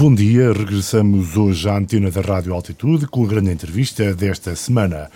[0.00, 5.10] Bom dia, regressamos hoje à antena da Rádio Altitude com a grande entrevista desta semana.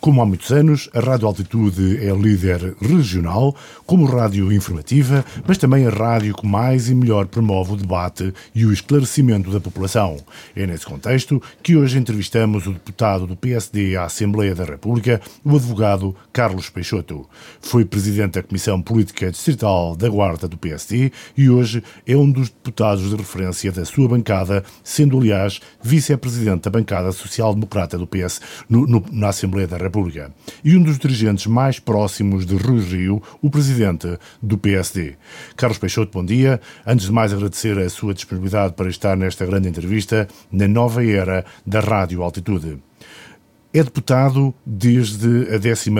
[0.00, 5.86] Como há muitos anos, a Rádio Altitude é líder regional, como rádio informativa, mas também
[5.86, 10.16] a rádio que mais e melhor promove o debate e o esclarecimento da população.
[10.56, 15.54] É nesse contexto que hoje entrevistamos o deputado do PSD à Assembleia da República, o
[15.54, 17.28] advogado Carlos Peixoto.
[17.60, 22.48] Foi presidente da Comissão Política Distrital da Guarda do PSD e hoje é um dos
[22.48, 24.29] deputados de referência da sua bancada,
[24.84, 29.80] sendo, aliás, vice-presidente da bancada social-democrata do PS no, no, na Assembleia da.
[29.80, 30.32] República.
[30.62, 35.16] E um dos dirigentes mais próximos de Rui Rio, o presidente do PSD.
[35.56, 36.60] Carlos Peixoto, bom dia.
[36.86, 41.44] Antes de mais, agradecer a sua disponibilidade para estar nesta grande entrevista na nova era
[41.66, 42.89] da Rádio Altitude.
[43.72, 45.90] É deputado desde a 11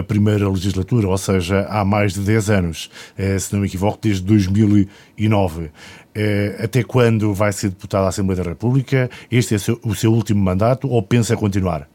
[0.45, 5.71] legislatura, ou seja, há mais de 10 anos, eh, se não me equivoco, desde 2009.
[6.13, 9.09] Eh, até quando vai ser deputado à Assembleia da República?
[9.31, 11.89] Este é o seu último mandato ou pensa continuar?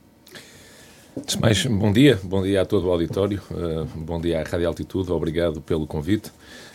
[1.69, 5.61] Bom dia, bom dia a todo o auditório, uh, bom dia à Rádio Altitude, obrigado
[5.61, 6.29] pelo convite.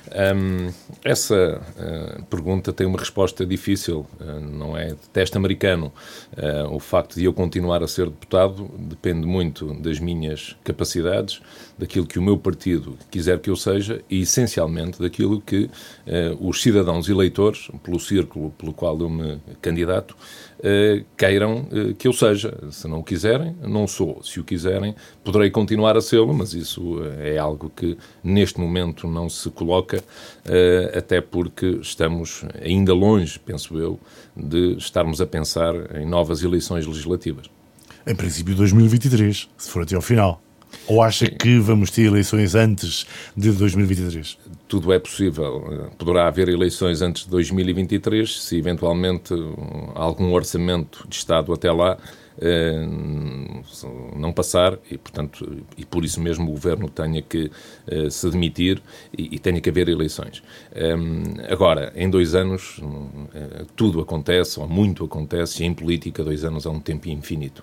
[0.09, 0.73] Um,
[1.05, 5.93] essa uh, pergunta tem uma resposta difícil, uh, não é de teste americano.
[6.33, 11.41] Uh, o facto de eu continuar a ser deputado depende muito das minhas capacidades,
[11.79, 15.71] daquilo que o meu partido quiser que eu seja e, essencialmente, daquilo que
[16.39, 20.15] os cidadãos eleitores, pelo círculo pelo qual eu me candidato,
[21.17, 21.67] queiram
[21.99, 22.57] que eu seja.
[22.71, 24.23] Se não o quiserem, não sou.
[24.23, 24.95] Se o quiserem,
[25.25, 30.03] poderei continuar a sê-lo, mas isso é algo que neste momento não se coloca
[30.45, 33.99] eh, até porque estamos ainda longe, penso eu,
[34.37, 37.47] de estarmos a pensar em novas eleições legislativas.
[38.07, 40.43] Em princípio, 2023, se for até ao final.
[40.87, 41.33] Ou acha Sim.
[41.39, 44.39] que vamos ter eleições antes de 2023?
[44.69, 45.91] Tudo é possível.
[45.99, 49.35] Poderá haver eleições antes de 2023, se eventualmente
[49.95, 51.99] algum orçamento de Estado até lá
[52.43, 52.87] eh,
[54.17, 57.51] não passar e, portanto, e por isso mesmo o governo tenha que
[57.87, 58.81] eh, se demitir
[59.17, 60.43] e, e tenha que haver eleições.
[60.73, 60.95] Eh,
[61.51, 62.81] agora, em dois anos,
[63.77, 67.63] tudo acontece, ou muito acontece, e em política, dois anos é um tempo infinito.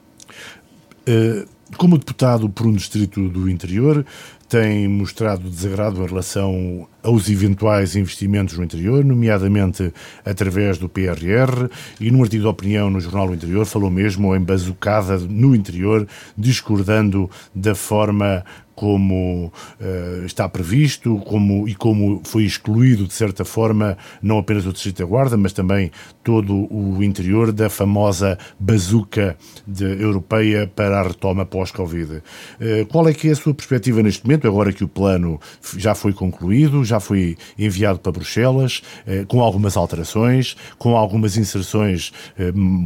[1.75, 4.05] Como deputado por um distrito do interior,
[4.47, 11.69] tem mostrado desagrado em relação aos eventuais investimentos no interior, nomeadamente através do PRR,
[11.99, 16.07] e num artigo de opinião no Jornal do Interior falou mesmo em bazucada no interior,
[16.37, 18.45] discordando da forma
[18.77, 19.51] como
[19.81, 24.99] uh, está previsto como, e como foi excluído, de certa forma, não apenas o Distrito
[24.99, 25.89] da Guarda, mas também
[26.23, 32.17] todo o interior da famosa bazuca de, europeia para a retoma pós-Covid.
[32.17, 35.39] Uh, qual é que é a sua perspectiva neste momento, agora que o plano
[35.75, 42.13] já foi concluído, já foi enviado para Bruxelas, uh, com algumas alterações, com algumas inserções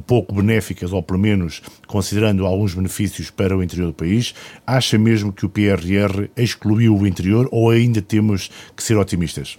[0.07, 4.33] pouco benéficas, ou pelo menos considerando alguns benefícios para o interior do país?
[4.65, 9.57] Acha mesmo que o PR PRR excluiu o interior ou ainda temos que ser otimistas?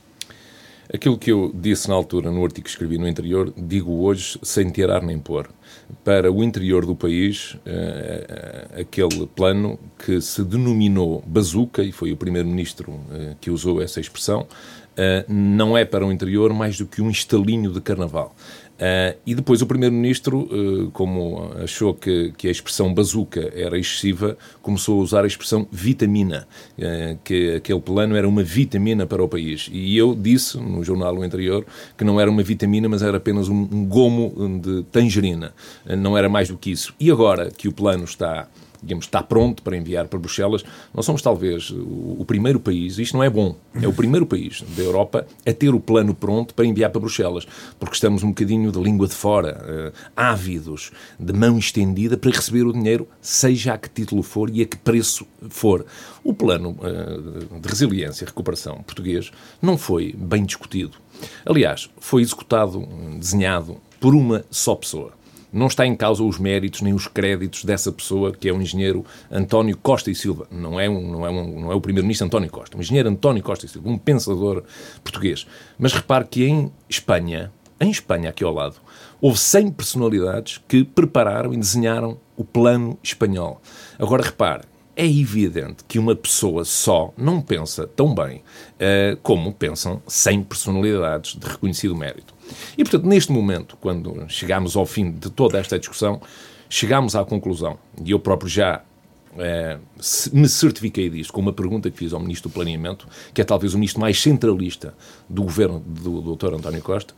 [0.93, 4.69] Aquilo que eu disse na altura, no artigo que escrevi no interior, digo hoje sem
[4.71, 5.49] tirar nem pôr.
[6.05, 12.17] Para o interior do país, uh, aquele plano que se denominou bazuca, e foi o
[12.17, 17.01] primeiro-ministro uh, que usou essa expressão, uh, não é para o interior mais do que
[17.01, 18.35] um estalinho de carnaval.
[18.73, 24.37] Uh, e depois o Primeiro-Ministro, uh, como achou que, que, a expressão bazuca era excessiva,
[24.61, 29.29] começou a usar a expressão vitamina, uh, que aquele plano era uma vitamina para o
[29.29, 29.71] país.
[29.73, 31.65] E eu disse no jornal anterior
[31.97, 35.53] que não era uma vitamina, mas era apenas um, um gomo de tangerina.
[35.99, 36.93] não era mais do que isso.
[36.99, 38.49] E agora que o plano está
[38.83, 40.65] digamos, está pronto para enviar para Bruxelas.
[40.93, 44.63] Nós somos talvez o, o primeiro país, isto não é bom, é o primeiro país
[44.77, 47.47] da Europa a ter o plano pronto para enviar para Bruxelas,
[47.79, 52.67] porque estamos um bocadinho de língua de fora, uh, ávidos, de mão estendida para receber
[52.67, 55.85] o dinheiro, seja a que título for e a que preço for.
[56.25, 60.97] O plano uh, de resiliência e recuperação português não foi bem discutido.
[61.47, 62.87] Aliás, foi executado,
[63.19, 65.13] desenhado por uma só pessoa.
[65.53, 69.05] Não está em causa os méritos nem os créditos dessa pessoa, que é o engenheiro
[69.31, 70.47] António Costa e Silva.
[70.51, 73.43] Não é, um, não é, um, não é o primeiro-ministro António Costa, o engenheiro António
[73.43, 74.65] Costa e Silva, um pensador
[75.05, 75.47] português.
[75.79, 78.77] Mas repare que em Espanha, em Espanha, aqui ao lado,
[79.21, 83.61] houve 100 personalidades que prepararam e desenharam o plano espanhol.
[83.99, 84.65] Agora repare,
[84.95, 91.37] é evidente que uma pessoa só não pensa tão bem uh, como pensam 100 personalidades
[91.37, 92.32] de reconhecido mérito.
[92.77, 96.21] E, portanto, neste momento, quando chegamos ao fim de toda esta discussão,
[96.69, 98.83] chegamos à conclusão, e eu próprio já
[99.39, 99.79] eh,
[100.33, 103.75] me certifiquei disso com uma pergunta que fiz ao Ministro do Planeamento, que é talvez
[103.75, 104.95] o ministro mais centralista
[105.29, 106.55] do governo do Dr.
[106.55, 107.15] António Costa,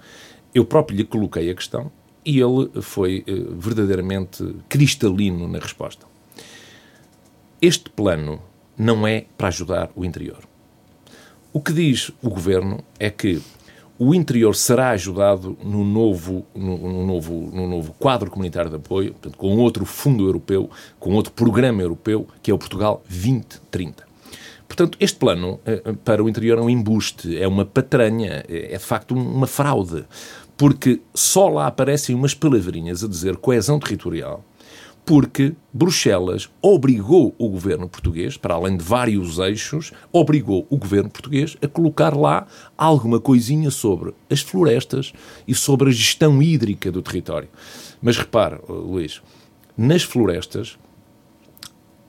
[0.55, 1.91] eu próprio lhe coloquei a questão
[2.25, 6.07] e ele foi uh, verdadeiramente cristalino na resposta.
[7.61, 8.41] Este plano
[8.79, 10.45] não é para ajudar o interior.
[11.53, 13.41] O que diz o governo é que
[13.99, 19.13] o interior será ajudado no novo, no, no, novo, no novo quadro comunitário de apoio,
[19.13, 20.69] portanto, com outro fundo europeu,
[20.99, 24.05] com outro programa europeu, que é o Portugal 2030.
[24.67, 28.79] Portanto, este plano eh, para o interior é um embuste, é uma patranha, é, é
[28.79, 30.05] de facto uma fraude,
[30.57, 34.45] porque só lá aparecem umas palavrinhas a dizer coesão territorial
[35.05, 41.57] porque Bruxelas obrigou o governo português, para além de vários eixos, obrigou o governo português
[41.61, 42.47] a colocar lá
[42.77, 45.13] alguma coisinha sobre as florestas
[45.47, 47.49] e sobre a gestão hídrica do território.
[48.01, 49.21] Mas repare, Luís,
[49.77, 50.79] nas florestas,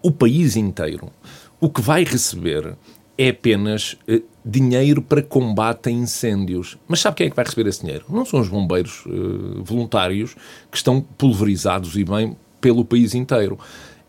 [0.02, 1.12] o país inteiro,
[1.60, 2.78] o que vai receber
[3.18, 6.78] é apenas eh, dinheiro para combate a incêndios.
[6.88, 8.06] Mas sabe quem é que vai receber esse dinheiro?
[8.10, 10.36] Não são os bombeiros eh, voluntários
[10.70, 13.60] que estão pulverizados e bem pelo país inteiro.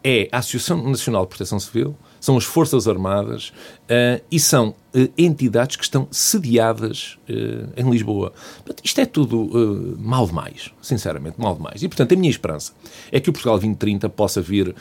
[0.02, 5.12] É a Associação Nacional de Proteção Civil, são as Forças Armadas uh, e são uh,
[5.18, 8.32] entidades que estão sediadas uh, em Lisboa.
[8.64, 11.82] Portanto, isto é tudo mal demais, sinceramente, mal demais.
[11.82, 12.72] E, portanto, a minha esperança
[13.12, 14.74] é que o Portugal 2030 possa vir,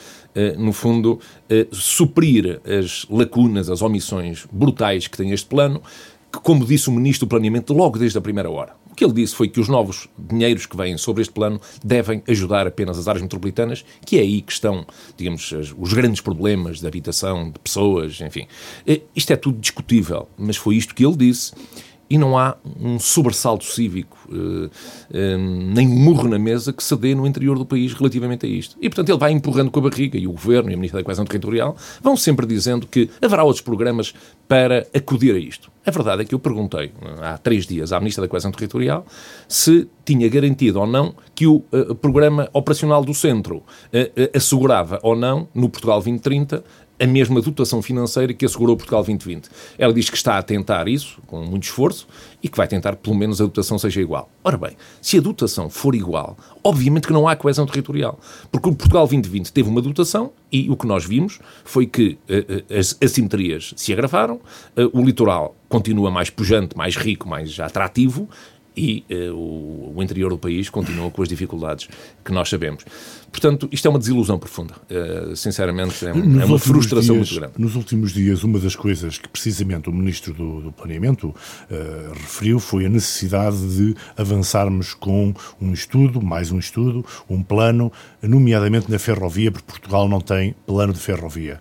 [0.57, 1.19] no fundo,
[1.71, 5.81] suprir as lacunas, as omissões brutais que tem este plano,
[6.35, 9.13] que, como disse o Ministro do Planeamento logo desde a primeira hora, o que ele
[9.13, 13.07] disse foi que os novos dinheiros que vêm sobre este plano devem ajudar apenas as
[13.07, 14.85] áreas metropolitanas, que é aí que estão,
[15.17, 18.47] digamos, os grandes problemas de habitação, de pessoas, enfim.
[18.85, 21.53] Eh, isto é tudo discutível, mas foi isto que ele disse
[22.09, 25.37] e não há um sobressalto cívico, uh, uh,
[25.73, 28.77] nem um murro na mesa que se dê no interior do país relativamente a isto.
[28.79, 31.03] E, portanto, ele vai empurrando com a barriga, e o Governo e a Ministra da
[31.03, 34.13] Coesão Territorial vão sempre dizendo que haverá outros programas
[34.47, 35.71] para acudir a isto.
[35.85, 36.91] A verdade é que eu perguntei
[37.21, 39.05] há três dias à Ministra da Coesão Territorial
[39.47, 43.63] se tinha garantido ou não que o uh, Programa Operacional do Centro
[44.35, 46.63] assegurava ou não, no Portugal 2030,
[46.99, 49.49] a mesma dotação financeira que assegurou Portugal 2020.
[49.77, 52.07] Ela diz que está a tentar isso, com muito esforço,
[52.41, 54.29] e que vai tentar pelo menos a dotação seja igual.
[54.43, 58.19] Ora bem, se a dotação for igual, obviamente que não há coesão territorial,
[58.51, 62.77] porque o Portugal 2020 teve uma dotação e o que nós vimos foi que uh,
[62.77, 68.29] as assimetrias se agravaram, uh, o litoral continua mais pujante, mais rico, mais atrativo,
[68.75, 71.87] e uh, o, o, interior do país continua com as dificuldades
[72.23, 72.83] que nós sabemos.
[73.31, 74.75] Portanto, isto é uma desilusão profunda.
[74.89, 77.53] Uh, sinceramente, é, é uma frustração dias, muito grande.
[77.57, 82.59] Nos últimos dias, uma das coisas que precisamente o Ministro do, do Planeamento uh, referiu
[82.59, 87.91] foi a necessidade de avançarmos com um estudo, mais um estudo, um plano,
[88.21, 91.59] nomeadamente na ferrovia, porque Portugal não tem plano de ferrovia.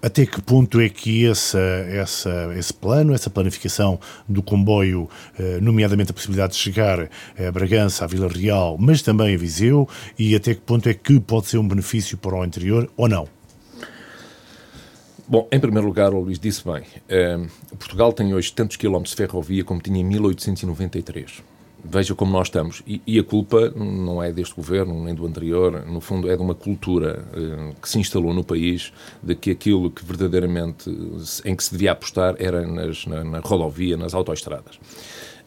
[0.00, 3.98] Até que ponto é que essa, essa, esse plano, essa planificação
[4.28, 9.34] do comboio, eh, nomeadamente a possibilidade de chegar a Bragança, a Vila Real, mas também
[9.34, 12.88] a Viseu, e até que ponto é que pode ser um benefício para o interior
[12.96, 13.28] ou não?
[15.26, 17.36] Bom, em primeiro lugar, o Luís disse bem, eh,
[17.76, 22.82] Portugal tem hoje tantos quilómetros de ferrovia como tinha em 1893 veja como nós estamos.
[22.86, 26.42] E, e, a culpa não é deste governo, nem do anterior, no fundo é de
[26.42, 28.92] uma cultura eh, que se instalou no país
[29.22, 30.90] de que aquilo que verdadeiramente
[31.44, 34.78] em que se devia apostar era nas, na, na rodovia, nas autoestradas.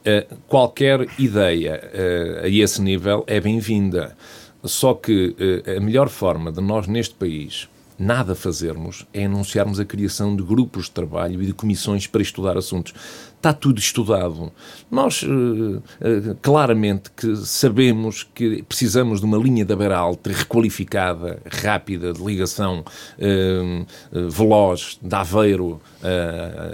[0.04, 4.16] Eh, qualquer ideia eh, a esse nível é bem-vinda.
[4.64, 5.36] Só que
[5.76, 7.68] a melhor forma de nós, neste país,
[8.02, 12.58] nada fazermos é anunciarmos a criação de grupos de trabalho e de comissões para estudar
[12.58, 12.94] assuntos
[13.42, 14.52] está tudo estudado.
[14.90, 15.82] Nós, uh, uh,
[16.42, 22.86] claramente, que sabemos que precisamos de uma linha da beira alta requalificada, rápida, de ligação
[23.18, 25.82] uh, veloz de Aveiro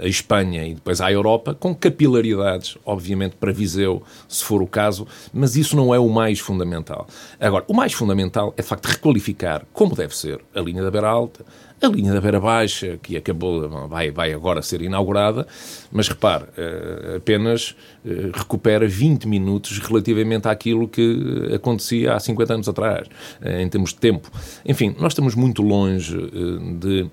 [0.00, 5.06] à Espanha e depois à Europa, com capilaridades, obviamente, para Viseu, se for o caso,
[5.32, 7.06] mas isso não é o mais fundamental.
[7.38, 11.08] Agora, o mais fundamental é, de facto, requalificar, como deve ser, a linha da beira
[11.08, 11.44] alta,
[11.80, 15.46] a linha da Beira Baixa, que acabou, vai, vai agora ser inaugurada,
[15.92, 22.68] mas repare, eh, apenas eh, recupera 20 minutos relativamente àquilo que acontecia há 50 anos
[22.68, 23.06] atrás,
[23.40, 24.28] eh, em termos de tempo.
[24.66, 26.16] Enfim, nós estamos muito longe
[26.78, 27.08] de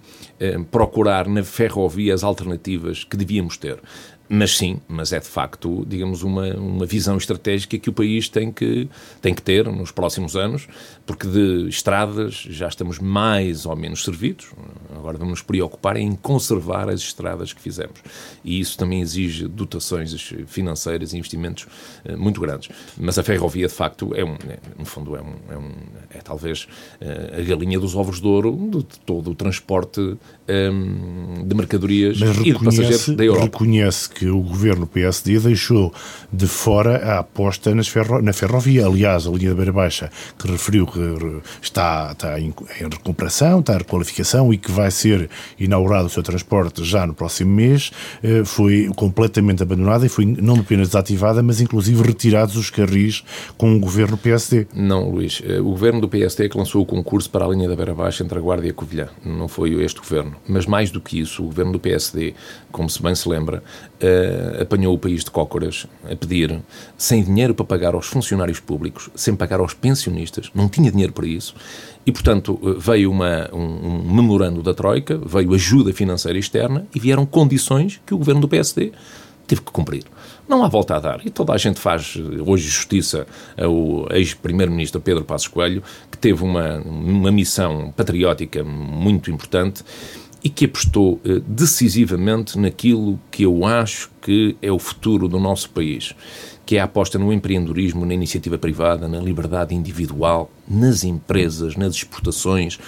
[0.70, 3.80] procurar na ferrovia as alternativas que devíamos ter.
[4.28, 8.52] Mas sim, mas é de facto, digamos, uma, uma visão estratégica que o país tem
[8.52, 8.90] que,
[9.22, 10.68] tem que ter nos próximos anos,
[11.06, 14.48] porque de estradas já estamos mais ou menos servidos,
[14.96, 18.00] agora vamos nos preocupar em conservar as estradas que fizemos.
[18.44, 21.68] E isso também exige dotações financeiras e investimentos
[22.06, 22.70] uh, muito grandes.
[22.98, 25.72] Mas a ferrovia, de facto, é um, é, no fundo, é, um, é, um,
[26.10, 26.68] é talvez
[27.02, 32.54] uh, a galinha dos ovos de ouro de, todo o transporte um, de mercadorias e
[32.54, 33.46] de passageiros da Europa.
[33.46, 35.94] Reconhece que o governo PSD deixou
[36.32, 38.88] de fora a aposta ferro, na ferrovia.
[38.88, 41.00] Aliás, a linha da Beira Baixa, que referiu que
[41.62, 45.30] está, está em, em recuperação, está em requalificação e que vai ser
[45.60, 47.92] inaugurado o seu transporte já no próximo mês,
[48.24, 53.24] eh, foi completamente abandonada e foi não apenas desativada, mas inclusive retirados os carris
[53.58, 54.68] com o governo PSD.
[54.74, 55.42] Não, Luís.
[55.46, 57.94] Eh, o governo do PSD é que lançou o concurso para a linha da Beira
[57.94, 59.10] Baixa entre a Guarda e a Covilhã.
[59.26, 60.36] Não foi este governo.
[60.48, 62.34] Mas mais do que isso, o governo do PSD,
[62.72, 63.64] como se bem se lembra,
[64.06, 66.62] uh, apanhou o país de cócoras a pedir,
[66.98, 71.26] sem dinheiro para pagar aos funcionários públicos, sem pagar aos pensionistas, não tinha dinheiro para
[71.26, 71.56] isso.
[72.06, 77.00] E, portanto, eh, veio uma, um, um memorando da Troika, veio ajuda financeira externa e
[77.00, 78.92] vieram condições que o governo do PSD
[79.48, 80.04] teve que cumprir.
[80.48, 81.26] Não há volta a dar.
[81.26, 83.26] E toda a gente faz eh, hoje justiça
[83.58, 85.82] ao ex-primeiro-ministro Pedro Passos Coelho,
[86.12, 89.84] que teve uma, uma missão patriótica muito importante
[90.46, 95.72] e que apostou eh, decisivamente naquilo que eu acho que é o futuro do nosso
[95.72, 96.14] país,
[96.66, 101.94] que é a aposta no empreendedorismo, na iniciativa privada, na liberdade individual, nas empresas, nas
[101.96, 102.80] exportações,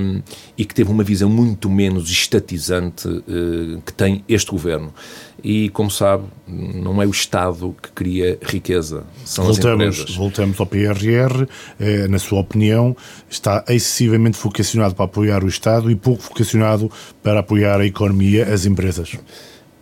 [0.00, 0.20] um,
[0.56, 4.92] e que teve uma visão muito menos estatizante uh, que tem este governo.
[5.42, 10.16] E, como sabe, não é o Estado que cria riqueza, são voltamos, as empresas.
[10.16, 11.46] Voltamos ao PRR,
[11.78, 12.96] eh, na sua opinião,
[13.30, 16.90] está excessivamente vocacionado para apoiar o Estado e pouco vocacionado
[17.22, 19.16] para apoiar a economia, as empresas.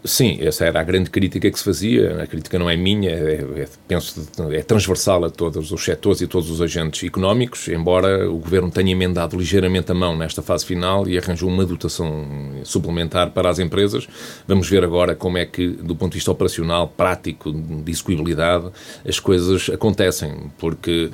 [0.06, 2.22] Sim, essa era a grande crítica que se fazia.
[2.22, 6.28] A crítica não é minha, é, é, penso é transversal a todos os setores e
[6.28, 11.08] todos os agentes económicos, embora o Governo tenha emendado ligeiramente a mão nesta fase final
[11.08, 12.24] e arranjou uma dotação
[12.62, 14.06] suplementar para as empresas.
[14.46, 18.70] Vamos ver agora como é que, do ponto de vista operacional, prático, de execuibilidade,
[19.06, 21.10] as coisas acontecem, porque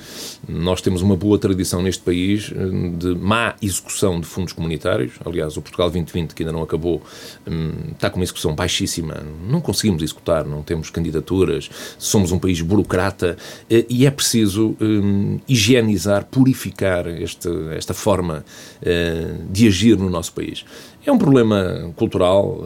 [0.47, 5.15] nós temos uma boa tradição neste país eh, de má execução de fundos comunitários.
[5.25, 7.03] Aliás, o Portugal 2020, que ainda não acabou,
[7.49, 9.23] hum, está com uma execução baixa baixíssima.
[9.49, 13.37] Não conseguimos executar, não temos candidaturas, somos um país burocrata
[13.71, 18.45] eh, e é preciso um, higienizar, purificar este, esta forma
[18.83, 20.65] uh, de agir no nosso país.
[21.05, 22.65] É um problema cultural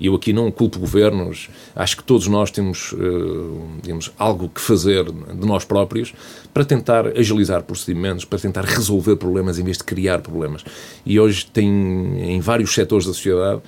[0.00, 1.50] e eu aqui não culpo governos.
[1.74, 2.94] Acho que todos nós temos,
[3.82, 6.14] digamos, algo que fazer de nós próprios
[6.54, 10.64] para tentar agilizar procedimentos, para tentar resolver problemas em vez de criar problemas.
[11.04, 11.68] E hoje tem,
[12.18, 13.60] em vários setores da sociedade,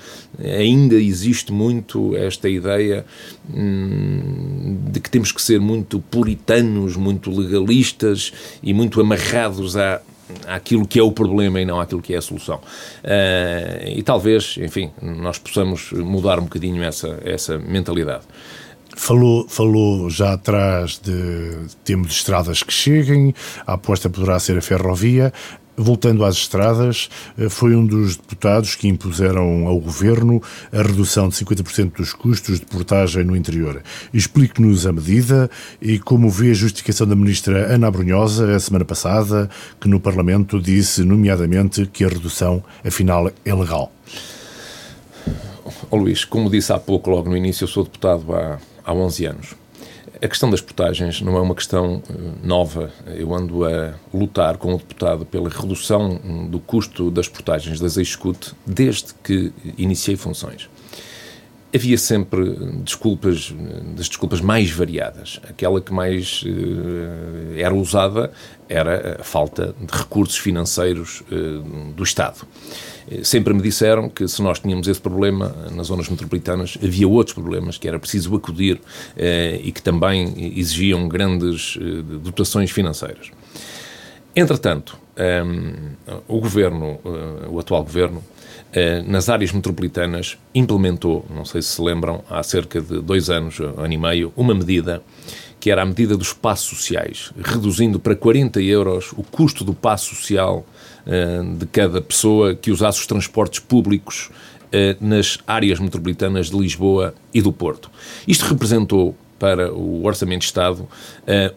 [0.43, 3.05] ainda existe muito esta ideia
[3.53, 10.01] hum, de que temos que ser muito puritanos, muito legalistas e muito amarrados à
[10.47, 12.57] àquilo que é o problema e não àquilo que é a solução.
[12.57, 18.25] Uh, e talvez, enfim, nós possamos mudar um bocadinho essa, essa mentalidade.
[18.97, 23.33] Falou, falou já atrás de temos estradas que cheguem,
[23.67, 25.33] a aposta poderá ser a ferrovia.
[25.81, 27.09] Voltando às estradas,
[27.39, 30.43] eh, foi um dos deputados que impuseram ao governo
[30.73, 33.81] a redução de 50% dos custos de portagem no interior.
[34.13, 35.49] Explique-nos a medida
[35.81, 39.49] e como vê a justificação da ministra Ana Brunhosa a semana passada,
[39.81, 43.93] que no Parlamento disse, nomeadamente, que a redução, afinal, é legal.
[45.91, 49.27] Oh, Luís, como disse há pouco, logo no início, eu sou deputado há, há 11
[49.27, 49.68] anos.
[50.21, 52.91] A questão das portagens não é uma questão eh, nova.
[53.07, 56.21] Eu ando a lutar com o deputado pela redução
[56.51, 60.69] do custo das portagens das Execute desde que iniciei funções.
[61.75, 63.55] Havia sempre desculpas,
[63.95, 65.39] das desculpas mais variadas.
[65.49, 68.33] Aquela que mais uh, era usada
[68.69, 72.47] era a falta de recursos financeiros uh, do Estado.
[73.23, 77.79] Sempre me disseram que se nós tínhamos esse problema nas zonas metropolitanas, havia outros problemas
[77.79, 78.81] que era preciso acudir
[79.17, 83.31] eh, e que também exigiam grandes eh, dotações financeiras.
[84.37, 85.73] Entretanto, um,
[86.29, 87.01] o governo,
[87.51, 88.23] o atual governo,
[89.07, 93.93] nas áreas metropolitanas implementou, não sei se se lembram, há cerca de dois anos, ano
[93.93, 95.03] e meio, uma medida
[95.61, 100.15] que era a medida dos passos sociais, reduzindo para 40 euros o custo do passo
[100.15, 100.65] social
[101.07, 104.31] eh, de cada pessoa que usasse os transportes públicos
[104.71, 107.91] eh, nas áreas metropolitanas de Lisboa e do Porto.
[108.27, 110.89] Isto representou para o Orçamento de Estado uh,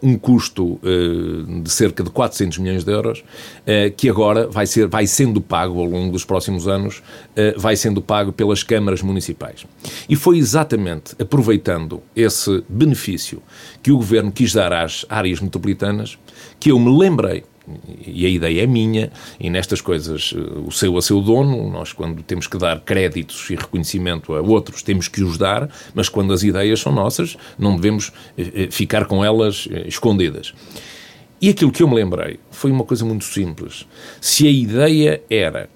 [0.02, 4.86] um custo uh, de cerca de 400 milhões de euros, uh, que agora vai, ser,
[4.86, 7.02] vai sendo pago ao longo dos próximos anos,
[7.56, 9.66] vai sendo pago pelas câmaras municipais.
[10.08, 13.42] E foi exatamente aproveitando esse benefício
[13.82, 16.18] que o Governo quis dar às áreas metropolitanas
[16.60, 17.44] que eu me lembrei
[18.06, 21.92] e a ideia é minha, e nestas coisas eh, o seu a seu dono, nós
[21.92, 26.32] quando temos que dar créditos e reconhecimento a outros, temos que os dar, mas quando
[26.32, 30.52] as ideias são nossas, não devemos eh, eh, ficar com elas escondidas.
[31.40, 33.86] E aquilo que eu me lembrei foi uma coisa muito simples.
[34.20, 35.68] Se a ideia era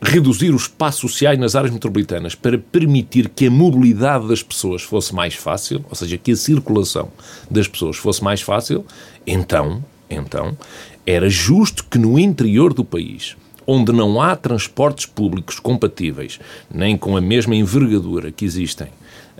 [0.00, 5.14] reduzir os espaços sociais nas áreas metropolitanas para permitir que a mobilidade das pessoas fosse
[5.14, 7.10] mais fácil, ou seja, que a circulação
[7.50, 8.86] das pessoas fosse mais fácil,
[9.26, 9.82] então,
[10.14, 10.56] então
[11.04, 16.38] era justo que no interior do país, onde não há transportes públicos compatíveis,
[16.72, 18.88] nem com a mesma envergadura que existem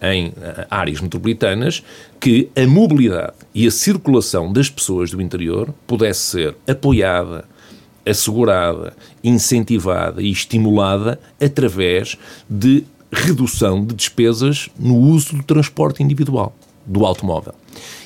[0.02, 1.82] em eh, áreas metropolitanas,
[2.18, 7.44] que a mobilidade e a circulação das pessoas do interior pudesse ser apoiada,
[8.04, 12.18] assegurada, incentivada e estimulada através
[12.50, 17.54] de redução de despesas no uso do transporte individual, do automóvel.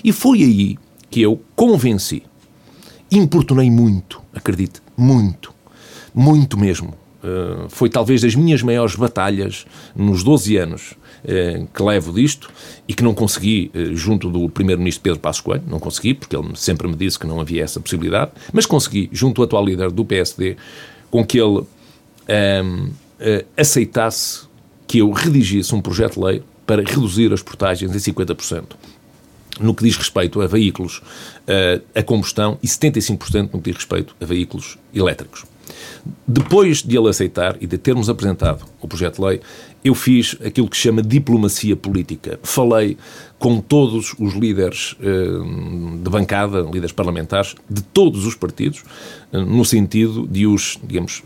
[0.05, 0.79] E foi aí
[1.11, 2.23] que eu convenci,
[3.17, 5.53] importunei muito, acredite, muito,
[6.15, 6.95] muito mesmo.
[7.23, 10.93] Uh, foi talvez das minhas maiores batalhas nos 12 anos
[11.25, 12.51] uh, que levo disto
[12.87, 16.51] e que não consegui uh, junto do Primeiro-Ministro Pedro Passos Coelho, não consegui, porque ele
[16.55, 20.05] sempre me disse que não havia essa possibilidade, mas consegui, junto do atual líder do
[20.05, 20.57] PSD,
[21.11, 21.65] com que ele
[22.29, 22.91] ehm,
[23.57, 24.47] aceitasse
[24.87, 28.65] que eu redigisse um projeto de lei para reduzir as portagens em 50%
[29.61, 34.15] no que diz respeito a veículos uh, a combustão e 75% no que diz respeito
[34.21, 35.45] a veículos elétricos.
[36.27, 39.41] Depois de ele aceitar e de termos apresentado o projeto de lei,
[39.85, 42.39] eu fiz aquilo que se chama diplomacia política.
[42.43, 42.97] Falei
[43.39, 48.85] com todos os líderes uh, de bancada, líderes parlamentares, de todos os partidos,
[49.33, 51.23] uh, no sentido de os, digamos,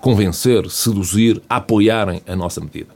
[0.00, 2.88] convencer, seduzir, apoiarem a nossa medida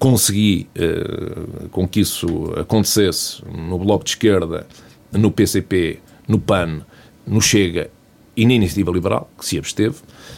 [0.00, 2.26] consegui uh, com que isso
[2.56, 4.66] acontecesse no Bloco de Esquerda,
[5.12, 6.80] no PCP, no PAN,
[7.26, 7.90] no Chega
[8.34, 9.96] e na Iniciativa Liberal, que se absteve,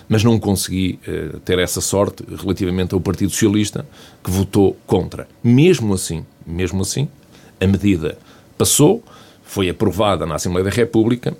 [0.08, 3.86] mas não consegui uh, ter essa sorte relativamente ao Partido Socialista,
[4.22, 5.28] que votou contra.
[5.44, 7.08] Mesmo assim, mesmo assim,
[7.60, 8.18] a medida
[8.58, 9.02] passou,
[9.44, 11.36] foi aprovada na Assembleia da República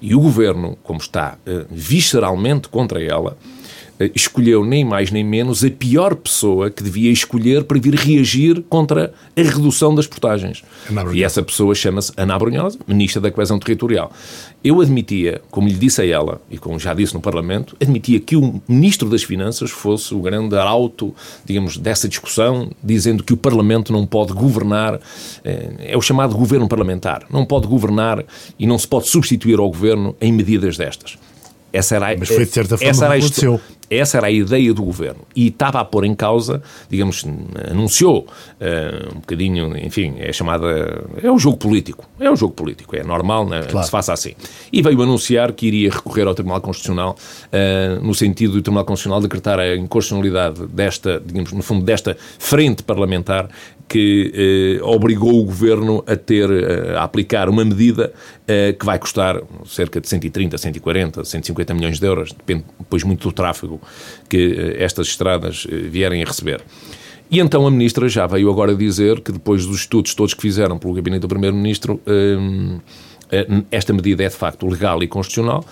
[0.00, 3.60] e o Governo, como está uh, visceralmente contra ela, eh,
[4.14, 9.12] escolheu nem mais nem menos a pior pessoa que devia escolher para vir reagir contra
[9.36, 10.62] a redução das portagens.
[11.12, 14.12] E essa pessoa chama-se Ana Brunhosa, Ministra da Coesão Territorial.
[14.62, 18.36] Eu admitia, como lhe disse a ela, e como já disse no Parlamento, admitia que
[18.36, 23.92] o Ministro das Finanças fosse o grande arauto, digamos, dessa discussão, dizendo que o Parlamento
[23.92, 25.00] não pode governar,
[25.44, 28.24] eh, é o chamado governo parlamentar, não pode governar
[28.58, 31.16] e não se pode substituir ao governo em medidas destas.
[31.72, 33.60] Essa era, Mas foi de certa forma essa era, aconteceu.
[33.90, 35.22] Essa era a ideia do governo.
[35.34, 37.24] E estava a pôr em causa, digamos,
[37.68, 38.20] anunciou
[38.60, 41.04] uh, um bocadinho, enfim, é chamada.
[41.20, 42.04] É o jogo político.
[42.20, 42.94] É o jogo político.
[42.94, 43.78] É normal né, claro.
[43.78, 44.34] que se faça assim.
[44.72, 49.20] E veio anunciar que iria recorrer ao Tribunal Constitucional uh, no sentido do Tribunal Constitucional
[49.20, 53.48] decretar a inconstitucionalidade desta, digamos, no fundo, desta frente parlamentar
[53.90, 58.12] que eh, obrigou o governo a ter, eh, a aplicar uma medida
[58.46, 63.28] eh, que vai custar cerca de 130, 140, 150 milhões de euros, depende depois muito
[63.28, 63.80] do tráfego
[64.28, 66.62] que estas estradas vierem a receber.
[67.28, 70.78] E então a ministra já veio agora dizer que depois dos estudos todos que fizeram
[70.78, 72.00] pelo gabinete do primeiro-ministro,
[73.30, 75.64] eh, esta medida é de facto legal e constitucional,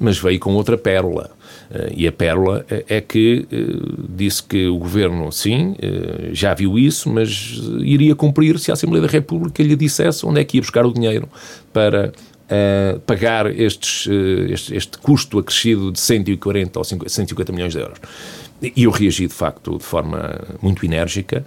[0.00, 1.30] mas veio com outra pérola
[1.94, 3.56] e a pérola eh, é que eh,
[4.08, 5.76] disse que o governo, sim,
[6.32, 10.44] já viu isso, mas iria cumprir se a Assembleia da República lhe dissesse onde é
[10.44, 11.28] que ia buscar o dinheiro
[11.72, 12.12] para
[12.50, 18.00] Uh, pagar estes, uh, este, este, custo acrescido de 140 ou 150 milhões de euros.
[18.60, 21.46] E eu reagi, de facto, de forma muito enérgica,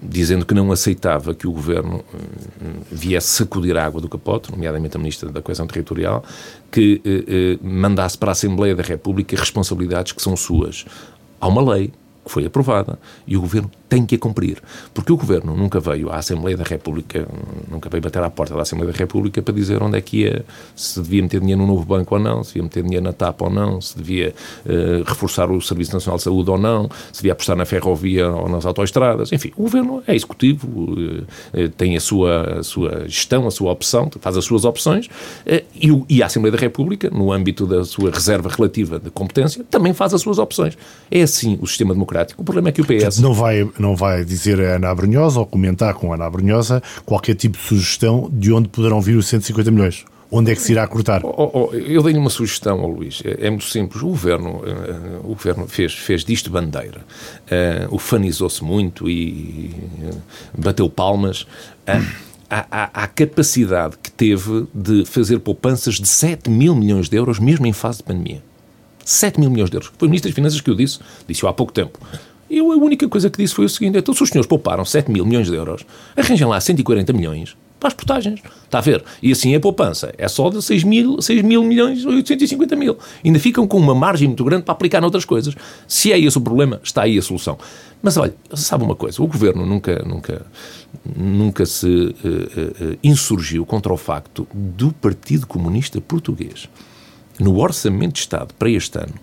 [0.00, 4.96] dizendo que não aceitava que o governo eh, viesse sacudir a água do capote, nomeadamente
[4.96, 6.24] a Ministra da Coesão Territorial,
[6.70, 10.84] que eh, eh, mandasse para a Assembleia da República responsabilidades que são suas.
[11.40, 11.92] Há uma lei
[12.24, 14.58] que foi aprovada e o governo tem que a cumprir.
[14.92, 17.26] Porque o Governo nunca veio à Assembleia da República,
[17.70, 20.44] nunca veio bater à porta da Assembleia da República para dizer onde é que ia,
[20.76, 23.40] se devia meter dinheiro no novo banco ou não, se devia meter dinheiro na TAP
[23.42, 24.34] ou não, se devia
[24.66, 28.48] uh, reforçar o Serviço Nacional de Saúde ou não, se devia apostar na ferrovia ou
[28.48, 29.32] nas autoestradas.
[29.32, 34.10] Enfim, o Governo é executivo, uh, tem a sua, a sua gestão, a sua opção,
[34.20, 37.84] faz as suas opções uh, e, o, e a Assembleia da República, no âmbito da
[37.84, 40.76] sua reserva relativa de competência, também faz as suas opções.
[41.10, 42.42] É assim o sistema democrático.
[42.42, 43.18] O problema é que o PS...
[43.18, 47.34] Não vai não vai dizer a Ana Abrunhosa ou comentar com a Ana Abrunhosa qualquer
[47.34, 50.04] tipo de sugestão de onde poderão vir os 150 milhões.
[50.30, 51.24] Onde é que se irá cortar?
[51.24, 53.22] Oh, oh, oh eu dei-lhe uma sugestão, Luís.
[53.24, 54.02] É, é, muito simples.
[54.02, 57.00] O governo, uh, o governo fez, fez disto bandeira.
[57.90, 60.20] Uh, ufanizou-se muito e uh,
[60.60, 61.42] bateu palmas.
[61.88, 67.66] Uh, a, capacidade que teve de fazer poupanças de 7 mil milhões de euros, mesmo
[67.66, 68.42] em fase de pandemia.
[69.04, 69.92] 7 mil milhões de euros.
[69.98, 71.98] Foi o Ministro das Finanças que o disse, disse-o há pouco tempo.
[72.50, 75.10] Eu a única coisa que disse foi o seguinte: então, se os senhores pouparam 7
[75.10, 75.84] mil milhões de euros,
[76.16, 78.40] arranjem lá 140 milhões para as portagens.
[78.64, 79.04] Está a ver?
[79.22, 82.98] E assim a poupança é só de 6 mil, 6 mil milhões 850 mil.
[83.24, 85.54] Ainda ficam com uma margem muito grande para aplicar noutras coisas.
[85.86, 87.58] Se é esse o problema, está aí a solução.
[88.02, 89.22] Mas olha, sabe uma coisa?
[89.22, 90.46] O governo nunca, nunca,
[91.04, 96.68] nunca se uh, uh, insurgiu contra o facto do Partido Comunista Português,
[97.40, 99.14] no Orçamento de Estado para este ano,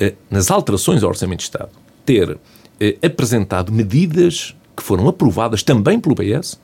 [0.00, 1.70] uh, nas alterações ao Orçamento de Estado,
[2.04, 2.38] ter
[3.04, 6.58] apresentado medidas que foram aprovadas também pelo PS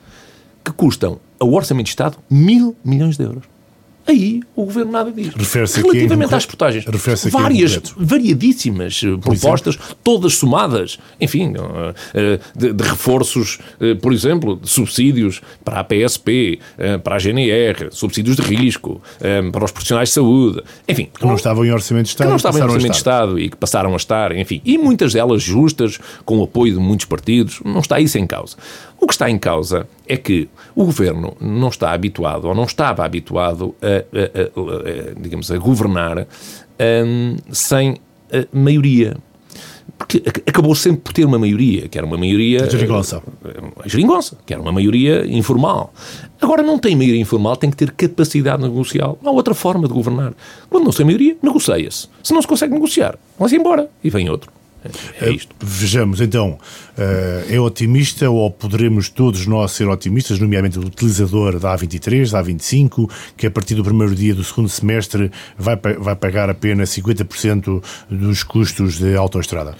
[0.63, 3.43] que custam ao Orçamento de Estado mil milhões de euros.
[4.09, 5.31] Aí o governo nada diz.
[5.75, 6.83] Relativamente às portagens,
[7.31, 13.59] várias, variadíssimas eh, propostas, todas somadas, enfim, eh, eh, de, de, reforços,
[14.01, 16.59] por exemplo, de subsídios para a PSP,
[17.03, 18.99] para a GNR, subsídios de risco,
[19.51, 21.09] para os profissionais de saúde, enfim.
[21.13, 22.25] Que não estavam em Orçamento de Estado.
[22.25, 24.59] Que não estavam em Orçamento de Estado e que passaram a estar, enfim.
[24.65, 28.57] E muitas delas justas, com o apoio de muitos partidos, não está isso em causa.
[28.99, 33.05] O que está em causa é que o governo não está habituado, ou não estava
[33.05, 36.27] habituado a, a, a, a digamos, a governar
[37.05, 37.97] um, sem
[38.51, 39.17] maioria
[39.99, 42.63] porque acabou sempre por ter uma maioria, que era uma maioria.
[42.63, 43.21] A geringonça.
[43.83, 45.93] A geringonça, que era uma maioria informal.
[46.39, 49.19] Agora não tem maioria informal, tem que ter capacidade negocial.
[49.21, 50.33] Não há outra forma de governar.
[50.69, 52.07] Quando não se tem maioria, negocia-se.
[52.23, 54.49] Se não se consegue negociar, vai-se embora e vem outro.
[55.19, 55.53] É eh, isto.
[55.59, 56.57] Vejamos, então,
[56.97, 62.43] eh, é otimista ou poderemos todos nós ser otimistas, nomeadamente o utilizador da A23, da
[62.43, 67.83] A25, que a partir do primeiro dia do segundo semestre vai, vai pagar apenas 50%
[68.09, 69.75] dos custos de autoestrada?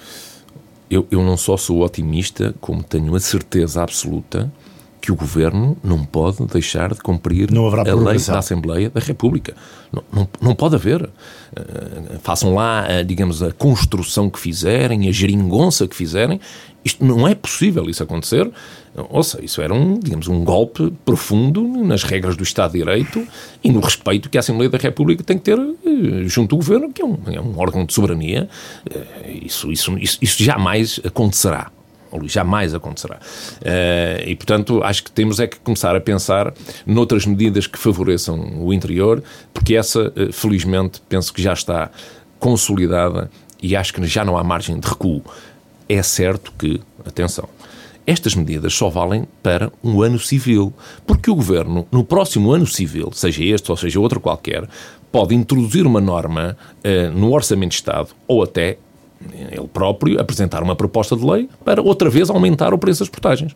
[0.90, 4.52] Eu, eu não só sou otimista, como tenho a certeza absoluta
[5.10, 9.56] que o Governo não pode deixar de cumprir a lei da Assembleia da República.
[9.92, 11.02] Não, não, não pode haver.
[11.02, 16.40] Uh, façam lá, uh, digamos, a construção que fizerem, a geringonça que fizerem.
[16.86, 18.50] Isto não é possível isso acontecer.
[19.10, 23.26] Ouça, isso era um, digamos, um golpe profundo nas regras do Estado de Direito
[23.64, 25.76] e no respeito que a Assembleia da República tem que ter uh,
[26.28, 28.48] junto ao Governo, que é um, é um órgão de soberania.
[29.44, 31.72] isso, isso, isso, isso jamais acontecerá.
[32.18, 33.18] Luís, jamais acontecerá.
[33.18, 36.54] Uh, e, portanto, acho que temos é que começar a pensar
[36.86, 41.90] noutras medidas que favoreçam o interior, porque essa, uh, felizmente, penso que já está
[42.40, 43.30] consolidada
[43.62, 45.22] e acho que já não há margem de recuo.
[45.88, 47.50] É certo que, atenção,
[48.06, 50.74] estas medidas só valem para um ano civil,
[51.06, 54.68] porque o Governo, no próximo ano civil, seja este ou seja outro qualquer,
[55.12, 58.78] pode introduzir uma norma uh, no Orçamento de Estado ou até
[59.34, 63.54] ele próprio apresentar uma proposta de lei para outra vez aumentar o preço das portagens.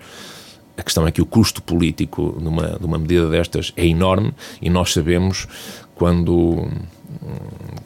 [0.78, 4.34] A questão é que o custo político de uma, de uma medida destas é enorme
[4.62, 5.48] e nós sabemos
[5.94, 6.68] quando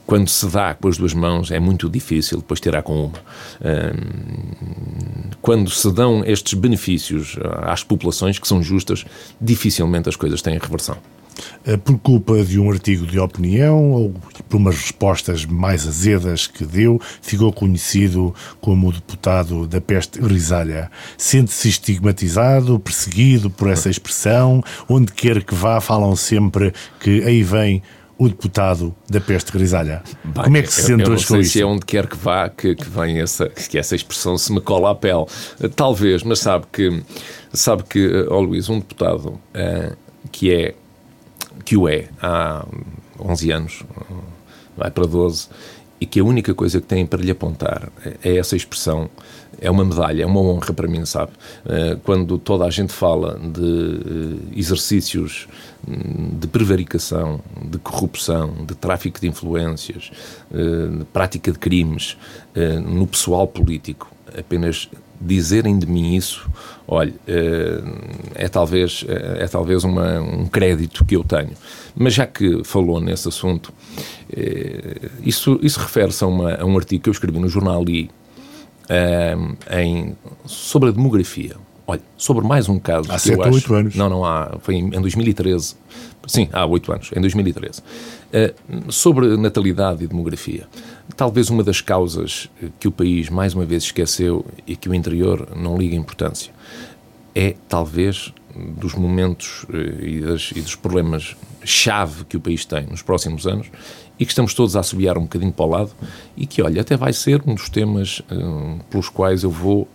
[0.06, 3.20] quando se dá com as duas mãos é muito difícil depois tirar com uma.
[5.42, 9.06] Quando se dão estes benefícios às populações que são justas,
[9.40, 10.98] dificilmente as coisas têm reversão.
[11.66, 14.14] Eh, por culpa de um artigo de opinião ou
[14.48, 20.90] por umas respostas mais azedas que deu, ficou conhecido como o deputado da peste grisalha.
[21.18, 27.84] Sente-se estigmatizado, perseguido por essa expressão, onde quer que vá, falam sempre que aí vem
[28.18, 30.02] o deputado da peste grisalha.
[30.24, 31.52] Bem, Como é que se sente hoje com isso?
[31.52, 34.60] se é onde quer que vá que, que vem essa, que essa expressão se me
[34.60, 35.26] cola à pele.
[35.76, 37.04] Talvez, mas sabe que,
[37.54, 39.96] sabe que, oh Luís, um deputado uh,
[40.32, 40.74] que é
[41.64, 42.66] que o é há
[43.20, 43.84] 11 anos,
[44.76, 45.48] vai para 12,
[46.00, 47.90] e que a única coisa que têm para lhe apontar
[48.24, 49.10] é essa expressão.
[49.60, 51.32] É uma medalha, é uma honra para mim, sabe?
[51.66, 55.48] Eh, quando toda a gente fala de eh, exercícios
[55.88, 60.12] hum, de prevaricação, de corrupção, de tráfico de influências,
[60.54, 62.16] eh, de prática de crimes
[62.88, 64.90] no pessoal político, apenas
[65.20, 66.50] dizerem de mim isso,
[66.88, 67.82] olha, eh,
[68.36, 71.52] é talvez, é, é talvez uma, um crédito que eu tenho.
[71.96, 73.74] Mas já que falou nesse assunto,
[74.32, 78.10] eh, isso, isso refere-se a, a, um artigo que eu escrevi no jornal I
[78.90, 79.36] eh,
[79.82, 81.56] em, sobre a demografia.
[81.90, 83.10] Olha, sobre mais um caso.
[83.12, 83.96] Há 7 ou 8 anos.
[83.96, 84.58] Não, não há.
[84.60, 85.76] Foi em, em 2013.
[86.28, 87.82] Sim, há 8 anos, em 2013.
[87.82, 90.68] Uh, sobre natalidade e demografia.
[91.16, 95.48] Talvez uma das causas que o país mais uma vez esqueceu e que o interior
[95.56, 96.52] não liga importância
[97.34, 102.86] é talvez dos momentos uh, e, das, e dos problemas chave que o país tem
[102.88, 103.68] nos próximos anos
[104.20, 105.92] e que estamos todos a assobiar um bocadinho para o lado
[106.36, 109.88] e que, olha, até vai ser um dos temas uh, pelos quais eu vou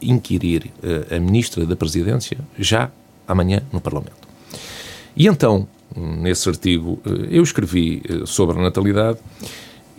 [0.00, 0.72] inquirir
[1.14, 2.90] a Ministra da Presidência já
[3.28, 4.25] amanhã no Parlamento.
[5.16, 7.00] E então, nesse artigo,
[7.30, 9.18] eu escrevi sobre a natalidade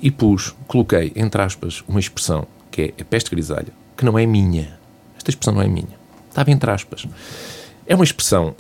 [0.02, 4.26] e pus, coloquei, entre aspas, uma expressão que é a peste grisalha, que não é
[4.26, 4.78] minha.
[5.18, 5.98] Esta expressão não é minha.
[6.30, 7.08] Estava entre aspas.
[7.88, 8.56] É uma expressão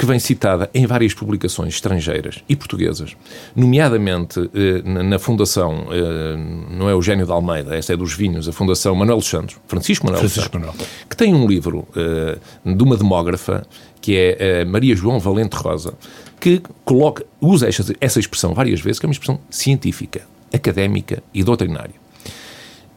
[0.00, 3.14] que vem citada em várias publicações estrangeiras e portuguesas,
[3.54, 6.36] nomeadamente eh, na Fundação, eh,
[6.70, 10.06] não é Eugênio de Almeida, essa é dos vinhos, a Fundação Manuel dos Santos, Francisco
[10.06, 10.74] Manuel Francisco Manuel,
[11.06, 13.66] que tem um livro eh, de uma demógrafa,
[14.00, 15.92] que é Maria João Valente Rosa,
[16.40, 21.44] que coloca, usa essa, essa expressão várias vezes, que é uma expressão científica, académica e
[21.44, 21.94] doutrinária.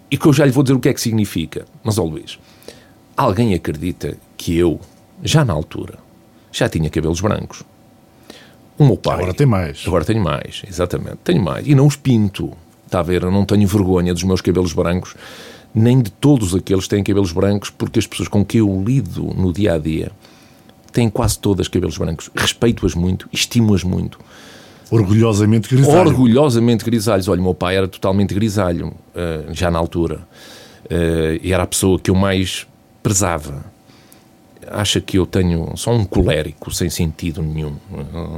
[0.09, 1.65] E que eu já lhe vou dizer o que é que significa.
[1.83, 2.39] Mas, ó Luís,
[3.17, 4.79] alguém acredita que eu,
[5.21, 6.02] já na altura,
[6.53, 7.63] já tinha cabelos brancos.
[8.77, 9.15] O meu pai.
[9.15, 9.83] Agora tem mais.
[9.85, 11.17] Agora tenho mais, exatamente.
[11.23, 11.67] Tenho mais.
[11.67, 12.51] E não os pinto.
[12.85, 13.23] Está a ver?
[13.23, 15.15] Eu não tenho vergonha dos meus cabelos brancos,
[15.73, 19.23] nem de todos aqueles que têm cabelos brancos, porque as pessoas com quem eu lido
[19.35, 20.11] no dia a dia
[20.91, 22.29] têm quase todas cabelos brancos.
[22.35, 24.19] Respeito-as muito, estimo-as muito.
[24.91, 26.09] Orgulhosamente grisalho.
[26.09, 27.27] Orgulhosamente grisalhos.
[27.27, 30.27] Olha, meu pai era totalmente grisalho, uh, já na altura.
[30.85, 32.67] Uh, e era a pessoa que eu mais
[33.01, 33.72] prezava
[34.69, 37.75] acha que eu tenho só um colérico sem sentido nenhum.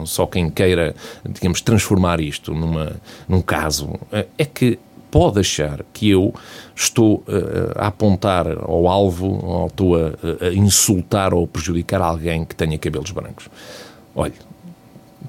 [0.05, 0.95] Só quem queira,
[1.27, 2.95] digamos, transformar isto numa,
[3.27, 3.93] num caso
[4.37, 4.79] é que
[5.15, 6.33] pode achar que eu
[6.75, 10.11] estou uh, a apontar ao alvo ou estou a,
[10.41, 13.47] a, insultar ou prejudicar alguém que tenha cabelos brancos.
[14.13, 14.33] Olha,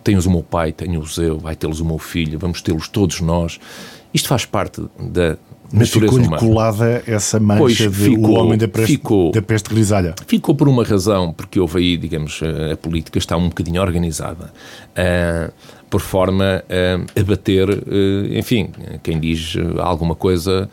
[0.02, 3.60] tenho-os o meu pai, tenho-os eu, vai tê-los o meu filho, vamos tê-los todos nós.
[4.12, 5.38] Isto faz parte da,
[5.72, 9.68] mas ficou-lhe colada essa mancha pois, de ficou, o homem da peste, ficou, da peste
[9.68, 10.14] grisalha?
[10.26, 12.40] Ficou por uma razão, porque houve aí, digamos,
[12.72, 14.52] a política está um bocadinho organizada,
[14.92, 15.52] uh,
[15.88, 18.70] por forma uh, a bater, uh, enfim,
[19.02, 20.68] quem diz alguma coisa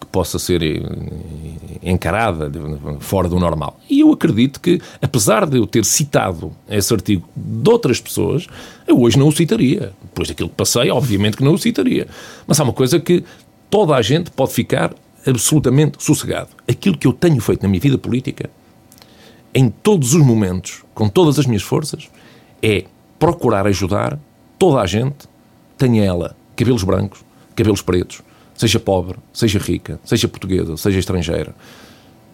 [0.00, 0.62] que possa ser
[1.82, 2.50] encarada
[3.00, 3.78] fora do normal.
[3.88, 8.46] E eu acredito que, apesar de eu ter citado esse artigo de outras pessoas,
[8.86, 9.92] eu hoje não o citaria.
[10.02, 12.06] Depois daquilo que passei, obviamente que não o citaria.
[12.46, 13.24] Mas há uma coisa que
[13.70, 14.94] toda a gente pode ficar
[15.26, 16.50] absolutamente sossegado.
[16.68, 18.50] Aquilo que eu tenho feito na minha vida política,
[19.54, 22.08] em todos os momentos, com todas as minhas forças,
[22.62, 22.84] é
[23.18, 24.18] procurar ajudar
[24.58, 25.28] toda a gente,
[25.76, 28.20] tenha ela cabelos brancos, cabelos pretos,
[28.54, 31.54] seja pobre, seja rica, seja portuguesa, seja estrangeira,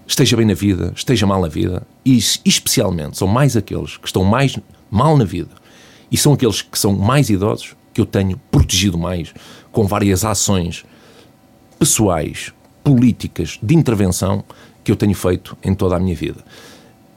[0.07, 4.25] esteja bem na vida, esteja mal na vida, e especialmente são mais aqueles que estão
[4.25, 4.59] mais
[4.91, 5.51] mal na vida
[6.11, 9.35] e são aqueles que são mais idosos que eu tenho protegido mais
[9.73, 10.85] com várias ações
[11.79, 14.45] pessoais, políticas, de intervenção
[14.83, 16.45] que eu tenho feito em toda a minha vida.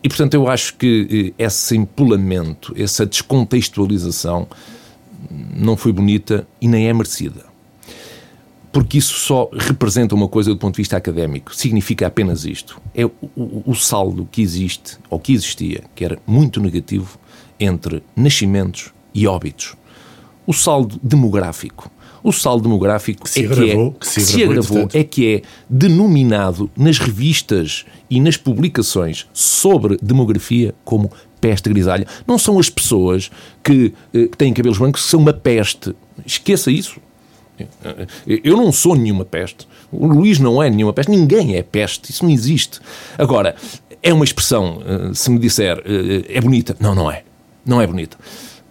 [0.04, 4.48] E, portanto, eu acho que eh, esse empolamento, essa descontextualização
[5.56, 7.46] não foi bonita e nem é merecida.
[8.72, 11.56] Porque isso só representa uma coisa do ponto de vista académico.
[11.56, 12.80] Significa apenas isto.
[12.94, 17.18] É o, o, o saldo que existe, ou que existia, que era muito negativo,
[17.60, 19.76] entre nascimentos e óbitos.
[20.46, 21.92] O saldo demográfico
[22.28, 25.36] o saldo demográfico que se é agravou, que, é, que, se, se agravou, é que
[25.36, 31.10] é denominado nas revistas e nas publicações sobre demografia como
[31.40, 32.06] peste grisalha.
[32.28, 33.32] Não são as pessoas
[33.64, 35.96] que, eh, que têm cabelos brancos que são uma peste.
[36.26, 37.00] Esqueça isso.
[38.28, 39.68] Eu não sou nenhuma peste.
[39.92, 41.10] O Luís não é nenhuma peste.
[41.10, 42.12] Ninguém é peste.
[42.12, 42.82] Isso não existe.
[43.18, 43.56] Agora,
[44.04, 46.76] é uma expressão, eh, se me disser, eh, é bonita.
[46.78, 47.24] Não, não é.
[47.66, 48.18] Não é bonita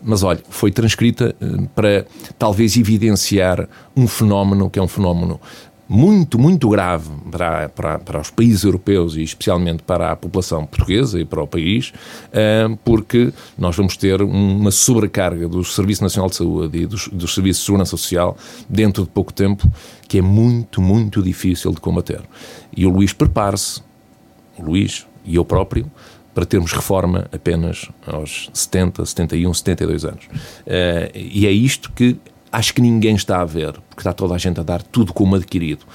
[0.06, 2.06] mas olha, foi transcrita eh, para
[2.38, 5.40] talvez evidenciar um fenómeno que é um fenómeno
[5.88, 11.20] muito, muito grave para, para, para os países europeus e especialmente para a população portuguesa
[11.20, 11.92] e para o país,
[12.32, 17.34] eh, porque nós vamos ter uma sobrecarga do Serviço Nacional de Saúde e dos, dos
[17.34, 18.36] Serviços de Segurança Social
[18.68, 19.68] dentro de pouco tempo,
[20.08, 22.22] que é muito, muito difícil de combater.
[22.76, 23.80] E o Luís prepare-se,
[24.56, 25.90] o Luís e eu próprio,
[26.36, 30.24] para termos reforma apenas aos 70, 71, 72 anos.
[30.26, 32.18] Uh, e é isto que
[32.52, 35.34] acho que ninguém está a ver, porque está toda a gente a dar tudo como
[35.34, 35.86] adquirido.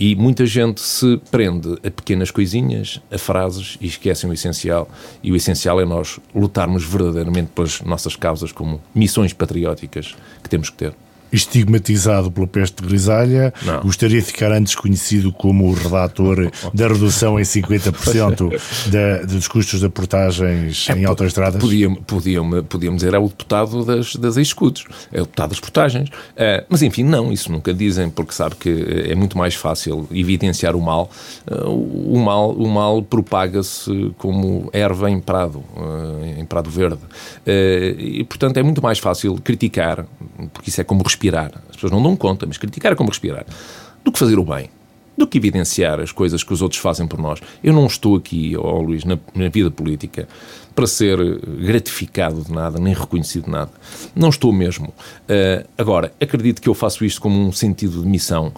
[0.00, 4.88] E muita gente se prende a pequenas coisinhas, a frases e esquecem o essencial.
[5.22, 10.70] E o essencial é nós lutarmos verdadeiramente pelas nossas causas como missões patrióticas que temos
[10.70, 10.94] que ter
[11.32, 13.80] estigmatizado pela peste grisalha, não.
[13.82, 19.80] gostaria de ficar antes conhecido como o redator da redução em 50% da, dos custos
[19.80, 21.60] de portagens é, em autoestradas?
[21.60, 26.08] Podiam, podiam, podiam dizer é o deputado das, das escudos, é o deputado das portagens.
[26.08, 30.76] Uh, mas enfim, não, isso nunca dizem, porque sabe que é muito mais fácil evidenciar
[30.76, 31.10] o mal.
[31.50, 37.00] Uh, o mal, o mal propaga-se como erva em prado, uh, em prado verde.
[37.46, 40.06] e, portanto, é muito mais fácil criticar,
[40.52, 41.50] porque isso é como respirar.
[41.68, 43.46] As pessoas não dão conta, mas criticar é como respirar.
[44.04, 44.70] Do que fazer o bem.
[45.16, 47.40] Do que evidenciar as coisas que os outros fazem por nós.
[47.64, 50.28] Eu não estou aqui, oh Luís, na, na vida política
[50.74, 53.70] para ser gratificado de nada, nem reconhecido de nada.
[54.14, 54.88] Não estou mesmo.
[54.88, 58.52] Uh, agora, acredito que eu faço isto como um sentido de missão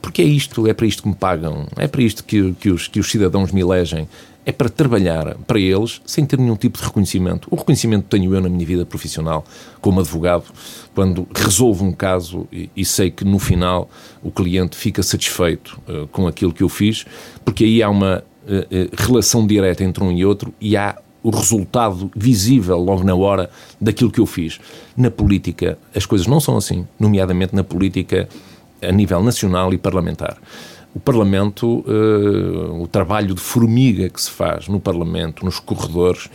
[0.00, 2.88] porque é isto, é para isto que me pagam, é para isto que, que, os,
[2.88, 4.08] que os cidadãos me elegem.
[4.44, 7.48] É para trabalhar para eles sem ter nenhum tipo de reconhecimento.
[7.50, 9.44] O reconhecimento tenho eu na minha vida profissional
[9.80, 10.44] como advogado,
[10.94, 13.88] quando resolvo um caso e, e sei que no final
[14.22, 17.04] o cliente fica satisfeito uh, com aquilo que eu fiz,
[17.44, 22.10] porque aí há uma uh, relação direta entre um e outro e há o resultado
[22.16, 24.58] visível logo na hora daquilo que eu fiz.
[24.96, 28.26] Na política, as coisas não são assim, nomeadamente na política
[28.80, 30.38] a nível nacional e parlamentar
[30.94, 36.28] o Parlamento, uh, o trabalho de formiga que se faz no Parlamento, nos corredores,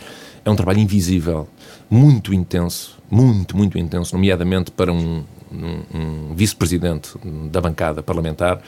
[0.44, 1.48] é um trabalho invisível,
[1.90, 7.10] muito intenso, muito, muito intenso, nomeadamente para um, um, um vice-presidente
[7.50, 8.60] da bancada parlamentar.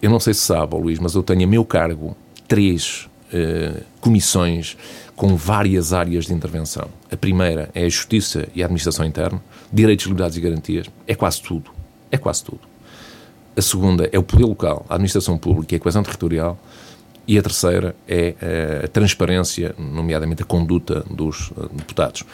[0.00, 4.76] Eu não sei se sabe, Luís, mas eu tenho a meu cargo três uh, comissões
[5.16, 6.88] com várias áreas de intervenção.
[7.10, 10.86] A primeira é a Justiça e a Administração Interna, Direitos, Liberdades e Garantias.
[11.06, 11.70] É quase tudo.
[12.10, 12.71] É quase tudo.
[13.56, 16.58] A segunda é o poder local, a administração pública e a coesão territorial.
[17.26, 22.24] E a terceira é eh, a transparência, nomeadamente a conduta dos eh, deputados.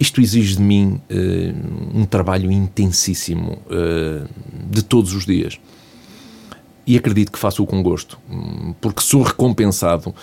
[0.00, 3.58] Isto exige de mim uh, um trabalho intensíssimo
[4.70, 5.58] de todos os dias.
[6.86, 8.16] E acredito que faço-o com gosto,
[8.80, 10.14] porque sou recompensado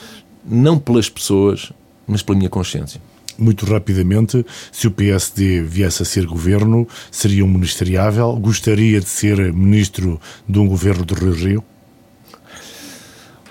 [0.46, 1.74] não pelas pessoas,
[2.08, 3.02] mas pela minha consciência
[3.38, 8.34] muito rapidamente, se o PSD viesse a ser governo, seria um ministeriável?
[8.38, 11.64] Gostaria de ser ministro de um governo do Rio Rio?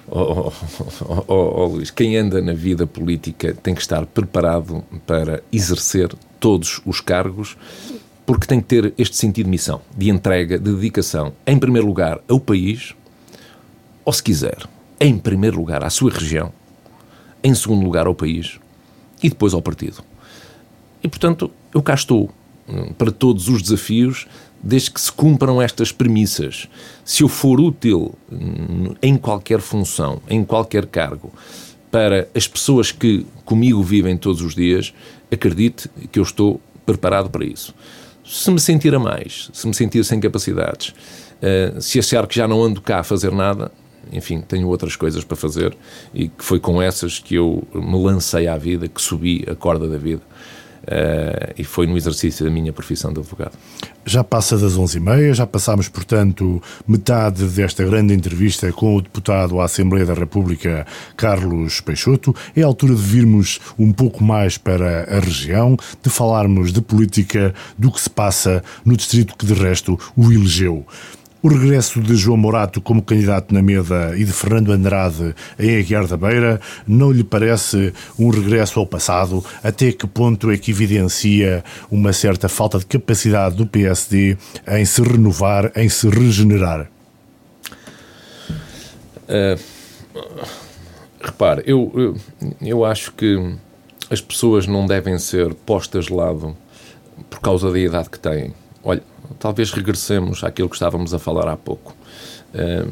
[0.06, 0.52] Oh,
[1.00, 6.14] oh, oh, oh, Luís, quem anda na vida política tem que estar preparado para exercer
[6.38, 7.56] todos os cargos,
[8.26, 12.20] porque tem que ter este sentido de missão, de entrega, de dedicação, em primeiro lugar
[12.28, 12.94] ao país,
[14.04, 14.58] ou se quiser,
[15.00, 16.52] em primeiro lugar à sua região,
[17.42, 18.58] em segundo lugar ao país
[19.24, 20.04] e depois ao partido.
[21.02, 22.30] E, portanto, eu cá estou
[22.68, 24.26] hum, para todos os desafios,
[24.62, 26.68] desde que se cumpram estas premissas.
[27.04, 31.32] Se eu for útil hum, em qualquer função, em qualquer cargo,
[31.90, 34.92] para as pessoas que comigo vivem todos os dias,
[35.32, 37.74] acredite que eu estou preparado para isso.
[38.26, 40.94] Se me sentir a mais, se me sentir sem capacidades,
[41.40, 43.70] eh, se achar que já não ando cá a fazer nada,
[44.14, 45.76] enfim, tenho outras coisas para fazer
[46.14, 49.88] e que foi com essas que eu me lancei à vida, que subi a corda
[49.88, 50.22] da vida.
[50.84, 53.56] Uh, e foi no exercício da minha profissão de advogado.
[54.04, 59.64] Já passa das 11h30, já passámos, portanto, metade desta grande entrevista com o deputado à
[59.64, 62.36] Assembleia da República, Carlos Peixoto.
[62.54, 67.54] É a altura de virmos um pouco mais para a região, de falarmos de política,
[67.78, 70.86] do que se passa no distrito que, de resto, o elegeu.
[71.44, 76.06] O regresso de João Morato como candidato na Meda e de Fernando Andrade em Aguiar
[76.06, 79.44] da Beira não lhe parece um regresso ao passado?
[79.62, 85.02] Até que ponto é que evidencia uma certa falta de capacidade do PSD em se
[85.02, 86.90] renovar, em se regenerar?
[89.28, 89.60] Uh,
[91.20, 92.16] repare, eu, eu,
[92.62, 93.54] eu acho que
[94.08, 96.56] as pessoas não devem ser postas de lado
[97.28, 98.54] por causa da idade que têm.
[98.82, 99.02] Olha,
[99.38, 101.94] talvez regressemos àquilo que estávamos a falar há pouco.
[102.54, 102.90] Uh,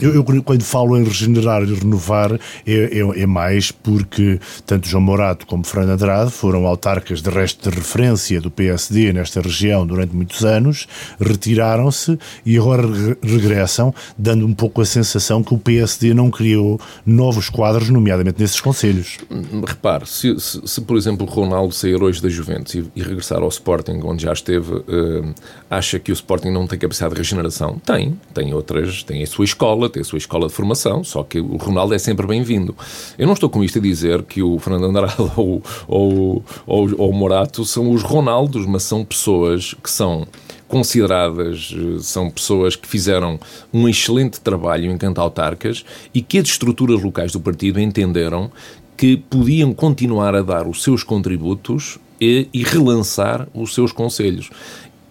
[0.00, 5.02] eu, eu, quando falo em regenerar e renovar, é, é, é, mais porque tanto João
[5.02, 10.14] Morato como Fernando Andrade foram autarcas de resto de referência do PSD nesta região durante
[10.14, 10.86] muitos anos,
[11.20, 12.82] retiraram-se e agora
[13.22, 18.60] regressam, dando um pouco a sensação que o PSD não criou novos quadros, nomeadamente nesses
[18.60, 19.18] conselhos.
[19.66, 23.48] Repare, se, se, se por exemplo Ronaldo sair hoje da Juventus e, e, regressar ao
[23.48, 25.34] Sporting, onde já esteve, uh,
[25.68, 27.80] acha que o Sporting não tem capacidade de regeneração?
[27.84, 31.22] Tem, tem outras, tem a sua escola escola, tem a sua escola de formação, só
[31.22, 32.76] que o Ronaldo é sempre bem-vindo.
[33.18, 37.10] Eu não estou com isto a dizer que o Fernando Andrade ou, ou, ou, ou
[37.10, 40.26] o Morato são os Ronaldos, mas são pessoas que são
[40.68, 43.40] consideradas, são pessoas que fizeram
[43.72, 48.52] um excelente trabalho enquanto autarcas e que as estruturas locais do partido entenderam
[48.96, 54.50] que podiam continuar a dar os seus contributos e, e relançar os seus conselhos.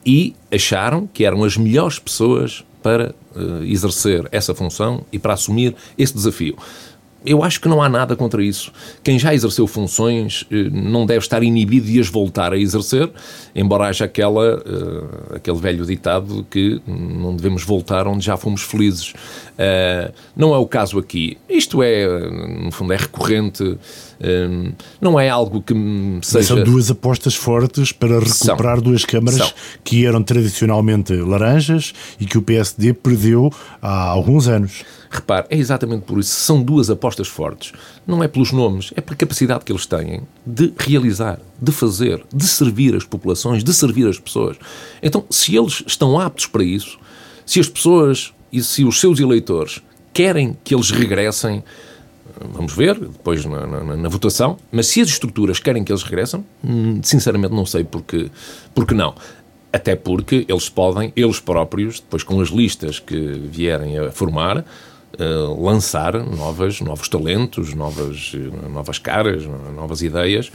[0.06, 5.76] E acharam que eram as melhores pessoas para uh, exercer essa função e para assumir
[5.98, 6.58] esse desafio.
[7.26, 8.72] Eu acho que não há nada contra isso.
[9.04, 13.12] Quem já exerceu funções eh, não deve estar inibido de as voltar a exercer,
[13.54, 19.14] embora haja aquela, uh, aquele velho ditado que não devemos voltar onde já fomos felizes.
[19.60, 21.38] Uh, não é o caso aqui.
[21.50, 22.08] Isto é,
[22.64, 23.78] no fundo, é recorrente
[24.22, 25.74] Hum, não é algo que
[26.22, 26.56] seja.
[26.56, 28.84] São duas apostas fortes para recuperar São.
[28.84, 29.52] duas câmaras São.
[29.84, 33.52] que eram tradicionalmente laranjas e que o PSD perdeu
[33.82, 34.84] há alguns anos.
[35.10, 36.32] Repare, é exatamente por isso.
[36.32, 37.72] São duas apostas fortes.
[38.06, 42.46] Não é pelos nomes, é pela capacidade que eles têm de realizar, de fazer, de
[42.46, 44.58] servir as populações, de servir as pessoas.
[45.02, 47.00] Então, se eles estão aptos para isso,
[47.46, 49.82] se as pessoas e se os seus eleitores
[50.14, 51.64] querem que eles regressem,
[52.52, 56.46] vamos ver depois na, na, na, votação, mas se as estruturas querem que eles regressem,
[56.64, 58.30] hum, sinceramente não sei porque,
[58.74, 59.14] porque não.
[59.72, 65.64] Até porque eles podem, eles próprios, depois com as listas que vierem a formar, uh,
[65.64, 68.34] lançar novas, novos talentos, novas,
[68.72, 69.44] novas caras,
[69.76, 70.52] novas ideias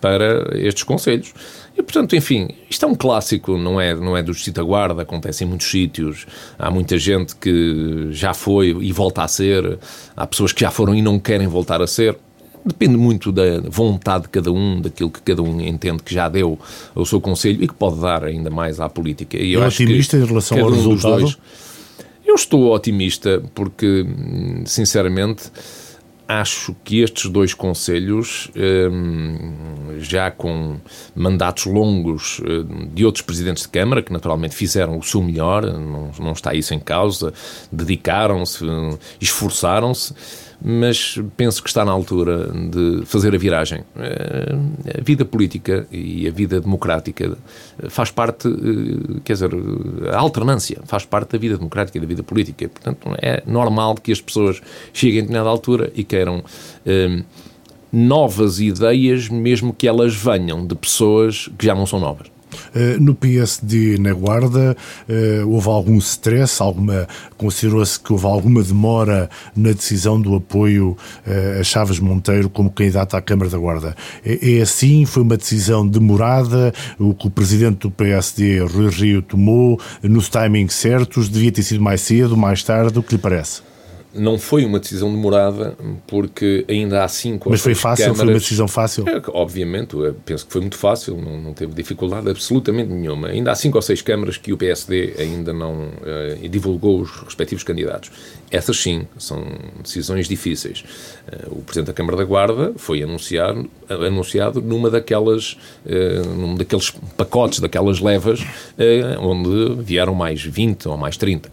[0.00, 1.32] para estes conselhos.
[1.78, 5.44] E, portanto, enfim, isto é um clássico, não é, não é do Justiça Guarda, acontece
[5.44, 6.26] em muitos sítios.
[6.58, 9.78] Há muita gente que já foi e volta a ser,
[10.16, 12.18] há pessoas que já foram e não querem voltar a ser.
[12.66, 16.58] Depende muito da vontade de cada um, daquilo que cada um entende que já deu
[16.96, 19.36] ao seu conselho e que pode dar ainda mais à política.
[19.36, 21.20] E eu é otimista em relação ao um resultado?
[21.20, 21.38] Dois,
[22.26, 24.04] eu estou otimista porque,
[24.66, 25.44] sinceramente,
[26.28, 30.78] acho que estes dois conselhos, hum, já com
[31.16, 36.10] mandatos longos hum, de outros presidentes de Câmara, que naturalmente fizeram o seu melhor, não,
[36.20, 37.32] não está isso em causa,
[37.72, 38.62] dedicaram-se,
[39.18, 40.14] esforçaram-se
[40.60, 43.84] mas penso que está na altura de fazer a viragem.
[43.96, 47.38] Eh, a vida política e a vida democrática
[47.88, 49.50] faz parte, eh, quer dizer,
[50.12, 52.68] a alternância faz parte da vida democrática e da vida política.
[52.68, 54.60] Portanto, é normal que as pessoas
[54.92, 56.42] cheguem a determinada altura e queiram
[56.84, 57.22] eh,
[57.92, 62.37] novas ideias, mesmo que elas venham de pessoas que já não são novas.
[62.74, 64.76] Eh, no PSD na Guarda
[65.08, 70.96] eh, houve algum stress, alguma considerou-se que houve alguma demora na decisão do apoio
[71.26, 73.96] eh, a Chaves Monteiro como candidato à Câmara da Guarda.
[74.24, 75.04] É, é assim?
[75.04, 76.72] Foi uma decisão demorada?
[76.98, 81.28] O que o presidente do PSD, Rui Rio, tomou nos timings certos?
[81.28, 82.98] Devia ter sido mais cedo, mais tarde?
[82.98, 83.67] O que lhe parece?
[84.14, 88.06] Não foi uma decisão demorada, porque ainda há cinco Mas foi fácil?
[88.06, 89.04] Câmaras, foi uma decisão fácil?
[89.08, 93.28] É, obviamente, penso que foi muito fácil, não, não, teve dificuldade absolutamente nenhuma.
[93.28, 97.62] Ainda há cinco ou seis câmaras que o PSD ainda não uh, divulgou os respectivos
[97.62, 98.10] candidatos.
[98.50, 99.44] Essas sim, são
[99.82, 100.84] decisões difíceis.
[101.30, 105.52] Uh, o Presidente da Câmara da Guarda foi anunciado, anunciado numa daquelas,
[105.84, 108.40] uh, num daqueles pacotes, daquelas levas,
[109.20, 111.50] onde vieram mais 20 ou mais 30.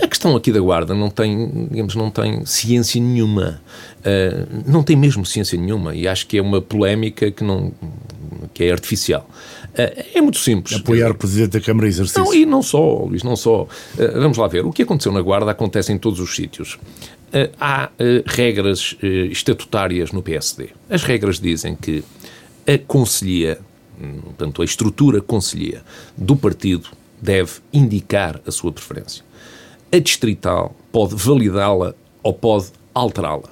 [0.00, 3.60] A questão aqui da guarda não tem, digamos, não tem ciência nenhuma.
[3.98, 7.72] Uh, não tem mesmo ciência nenhuma e acho que é uma polémica que não
[8.54, 9.28] que é artificial.
[9.70, 10.78] Uh, é muito simples.
[10.78, 12.22] Apoiar o Presidente da Câmara Exercício.
[12.22, 13.62] Não, e não só, Luís, não só.
[13.62, 14.64] Uh, vamos lá ver.
[14.64, 16.78] O que aconteceu na Guarda acontece em todos os sítios.
[17.60, 17.90] há
[18.24, 20.68] regras estatutárias no PSD.
[20.88, 22.04] As regras dizem que
[22.66, 23.58] a conselhia,
[24.22, 25.82] portanto, a estrutura conselhia
[26.16, 26.88] do partido
[27.20, 29.27] deve indicar a sua preferência
[29.92, 33.50] a distrital pode validá-la ou pode alterá-la.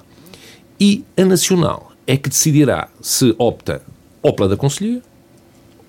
[0.79, 3.81] E a nacional é que decidirá se opta
[4.21, 5.01] ou pela da Conselhia,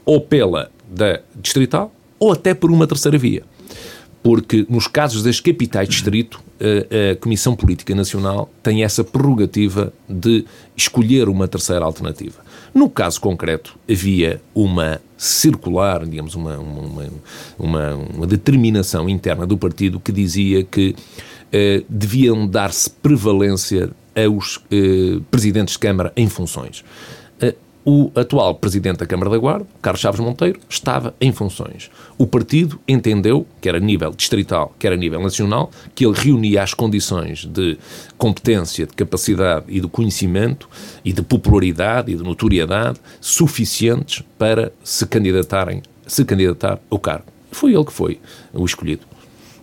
[0.05, 3.45] ou pela da distrital, ou até por uma terceira via.
[4.23, 10.45] Porque nos casos das capitais distrito, a, a Comissão Política Nacional tem essa prerrogativa de
[10.77, 12.48] escolher uma terceira alternativa.
[12.79, 17.07] No caso concreto, havia uma circular, digamos, uma, uma,
[17.59, 20.95] uma, uma determinação interna do partido que dizia que
[21.53, 26.85] eh, deviam dar-se prevalência aos eh, presidentes de Câmara em funções.
[27.91, 31.91] O atual presidente da Câmara da Guarda, Carlos Chaves Monteiro, estava em funções.
[32.19, 36.75] O partido entendeu, quer a nível distrital, quer a nível nacional, que ele reunia as
[36.75, 37.79] condições de
[38.19, 40.69] competência, de capacidade e de conhecimento
[41.03, 47.25] e de popularidade e de notoriedade suficientes para se candidatarem, se candidatar ao cargo.
[47.51, 48.21] Foi ele que foi
[48.53, 49.07] o escolhido.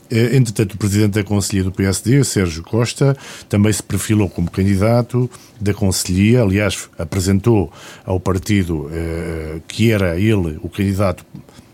[0.10, 3.16] Eh, entretanto, o presidente da Conselhia do PSD, Sérgio Costa,
[3.50, 5.30] também se perfilou como candidato
[5.60, 7.72] da Conselhia, aliás, apresentou
[8.04, 11.26] ao partido eh, que era ele o candidato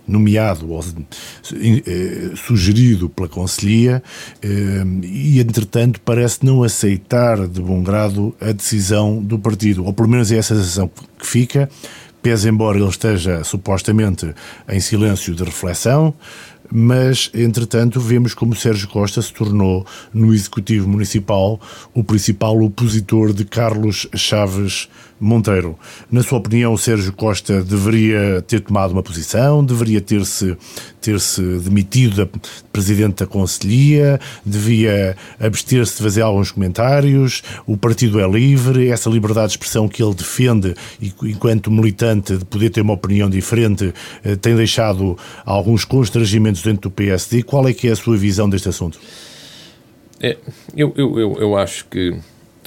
[0.07, 4.03] nomeado ou eh, sugerido pela Conselhia
[4.41, 10.09] eh, e, entretanto, parece não aceitar de bom grado a decisão do partido, ou pelo
[10.09, 11.69] menos é essa a sensação que fica,
[12.21, 14.33] pese embora ele esteja supostamente
[14.69, 16.13] em silêncio de reflexão,
[16.71, 21.59] mas, entretanto, vemos como Sérgio Costa se tornou, no Executivo Municipal,
[21.93, 24.87] o principal opositor de Carlos Chaves
[25.21, 25.77] Monteiro.
[26.11, 30.57] Na sua opinião, Sérgio Costa deveria ter tomado uma posição, deveria ter-se
[30.99, 32.39] ter -se demitido da
[32.73, 39.47] presidente da Conselhia, devia abster-se de fazer alguns comentários, o partido é livre, essa liberdade
[39.47, 43.93] de expressão que ele defende, enquanto militante, de poder ter uma opinião diferente,
[44.23, 47.43] eh, tem deixado alguns constrangimentos dentro do PSD.
[47.43, 48.99] Qual é que é a sua visão deste assunto?
[50.19, 50.37] É,
[50.75, 52.15] eu, eu, eu, eu acho que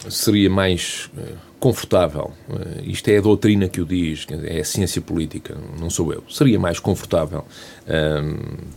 [0.09, 1.35] seria mais eh,
[1.65, 6.13] confortável, uh, isto é a doutrina que o diz, é a ciência política, não sou
[6.13, 7.43] eu, seria mais confortável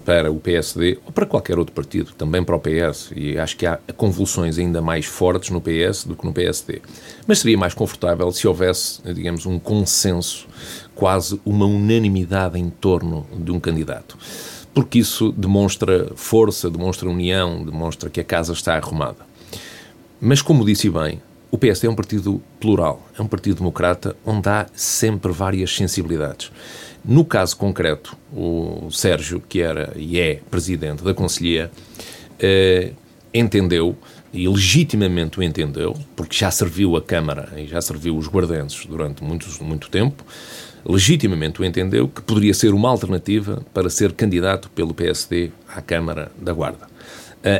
[0.06, 3.66] para o PSD ou para qualquer outro partido, também para o PS, e acho que
[3.66, 6.82] há convulsões ainda mais fortes no PS do que no PSD.
[7.26, 10.48] Mas seria mais confortável se houvesse, digamos, um consenso,
[10.96, 14.18] quase uma unanimidade em torno de um candidato
[14.74, 19.26] porque isso demonstra força, demonstra união, demonstra que a casa está arrumada.
[20.22, 21.20] Mas, como disse bem,
[21.50, 26.52] o PSD é um partido plural, é um partido democrata onde há sempre várias sensibilidades.
[27.06, 31.72] No caso concreto, o Sérgio, que era e é presidente da Conselhia,
[32.40, 32.92] eh,
[33.34, 33.96] entendeu,
[34.34, 39.24] e legitimamente o entendeu, porque já serviu a Câmara e já serviu os guardenses durante
[39.24, 40.26] muito, muito tempo,
[40.86, 46.30] legitimamente o entendeu que poderia ser uma alternativa para ser candidato pelo PSD à Câmara
[46.38, 46.88] da Guarda.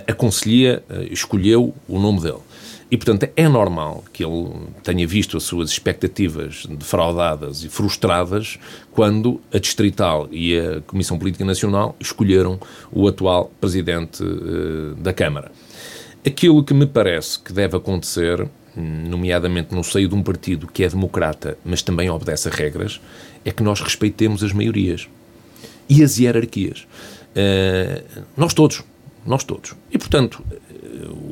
[0.06, 2.42] A Conselhia eh, escolheu o nome dele.
[2.90, 4.50] E, portanto, é normal que ele
[4.82, 8.58] tenha visto as suas expectativas defraudadas e frustradas
[8.92, 12.58] quando a Distrital e a Comissão Política Nacional escolheram
[12.92, 15.52] o atual Presidente uh, da Câmara.
[16.26, 20.90] Aquilo que me parece que deve acontecer nomeadamente no seio de um partido que é
[20.90, 23.02] democrata, mas também obedece a regras,
[23.44, 25.10] é que nós respeitemos as maiorias
[25.90, 26.88] e as hierarquias.
[27.32, 28.84] Uh, nós todos,
[29.26, 29.76] nós todos.
[29.92, 30.44] E, portanto,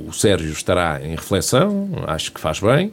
[0.08, 2.92] o Sérgio estará em reflexão, acho que faz bem,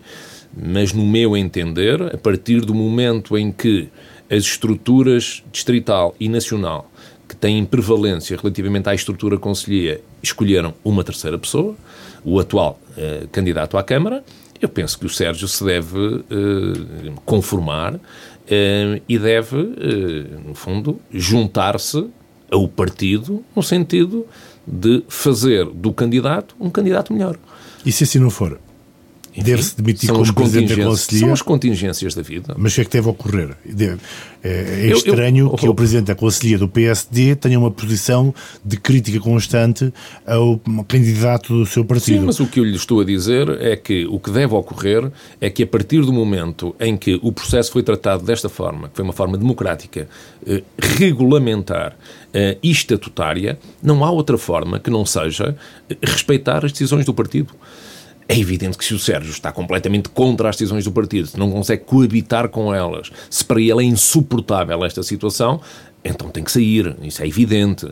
[0.56, 3.88] mas no meu entender, a partir do momento em que
[4.30, 6.90] as estruturas distrital e nacional
[7.28, 11.74] que têm prevalência relativamente à estrutura conselhia escolheram uma terceira pessoa,
[12.24, 14.22] o atual uh, candidato à Câmara,
[14.62, 16.24] eu penso que o Sérgio se deve uh,
[17.24, 18.00] conformar uh,
[19.08, 22.06] e deve, uh, no fundo, juntar-se
[22.50, 24.26] ao partido no sentido
[24.66, 27.36] de fazer do candidato um candidato melhor.
[27.84, 28.58] E se assim não for?
[29.36, 31.20] Deve-se demitir como Presidente da Conselhia.
[31.20, 32.54] São as contingências da vida.
[32.58, 33.56] Mas o que é que deve ocorrer?
[34.44, 38.34] É, é estranho eu, eu, que o Presidente da Conselhia do PSD tenha uma posição
[38.64, 39.92] de crítica constante
[40.26, 42.20] ao candidato do seu partido.
[42.20, 45.10] Sim, mas o que eu lhe estou a dizer é que o que deve ocorrer
[45.40, 48.96] é que a partir do momento em que o processo foi tratado desta forma, que
[48.96, 50.08] foi uma forma democrática,
[50.46, 50.62] eh,
[50.98, 51.96] regulamentar
[52.34, 55.56] eh, e estatutária, não há outra forma que não seja
[56.02, 57.54] respeitar as decisões do partido.
[58.32, 61.50] É evidente que se o Sérgio está completamente contra as decisões do partido, se não
[61.50, 65.60] consegue coabitar com elas, se para ele é insuportável esta situação,
[66.02, 67.86] então tem que sair, isso é evidente.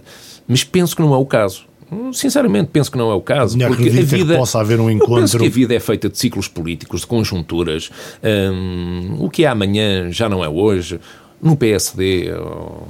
[0.49, 1.66] Mas penso que não é o caso.
[2.14, 3.59] Sinceramente, penso que não é o caso.
[3.59, 5.16] Não porque a vida, que possa haver um encontro.
[5.16, 7.91] penso que a vida é feita de ciclos políticos, de conjunturas.
[8.24, 10.99] Hum, o que é amanhã já não é hoje.
[11.43, 12.82] No PSD, oh,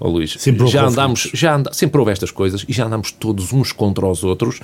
[0.00, 3.52] oh Luís, sempre já andamos, já and, sempre houve estas coisas e já andamos todos
[3.52, 4.60] uns contra os outros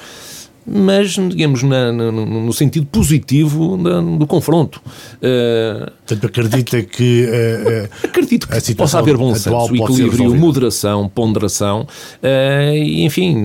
[0.71, 3.77] mas, digamos, na, na, no sentido positivo
[4.19, 4.81] do confronto.
[5.17, 7.27] Uh, Portanto, acredita que.
[7.27, 11.83] Uh, acredito que possa haver bom senso, equilíbrio, moderação, ponderação
[12.23, 13.45] uh, e, enfim,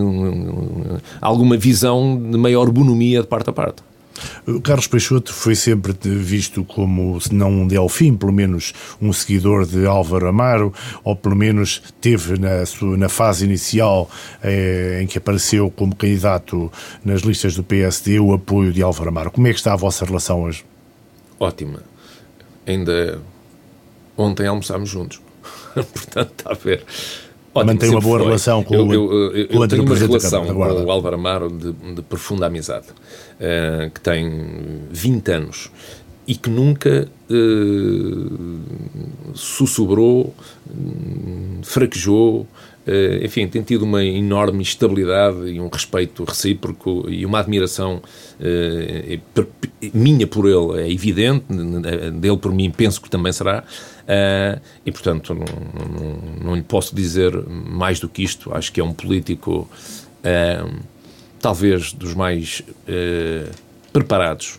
[1.21, 3.83] alguma visão de maior bonomia de parte a parte.
[4.47, 9.65] O Carlos Peixoto foi sempre visto como, se não um delfim, pelo menos um seguidor
[9.65, 14.09] de Álvaro Amaro, ou pelo menos teve na, sua, na fase inicial
[14.41, 16.71] eh, em que apareceu como candidato
[17.03, 19.31] nas listas do PSD o apoio de Álvaro Amaro.
[19.31, 20.65] Como é que está a vossa relação hoje?
[21.39, 21.81] Ótima.
[22.65, 23.21] Ainda
[24.17, 25.21] ontem almoçámos juntos.
[25.73, 26.85] Portanto, está a ver.
[27.53, 28.27] Ótimo, Mantém uma boa foi.
[28.27, 31.71] relação com eu, o, eu, eu, eu tenho uma relação com o Álvaro Amaro de,
[31.71, 35.71] de profunda amizade, uh, que tem 20 anos
[36.25, 38.59] e que nunca uh,
[39.35, 40.33] sussurrou,
[41.63, 42.47] fraquejou,
[42.85, 48.01] Uh, enfim, tem tido uma enorme estabilidade e um respeito recíproco e uma admiração
[48.41, 49.51] uh,
[49.93, 51.45] minha por ele é evidente,
[52.19, 53.63] dele por mim penso que também será,
[54.03, 58.53] uh, e portanto não, não, não, lhe posso dizer mais do que isto.
[58.53, 59.69] Acho que é um político
[61.41, 62.63] talvez dos mais
[63.91, 64.57] preparados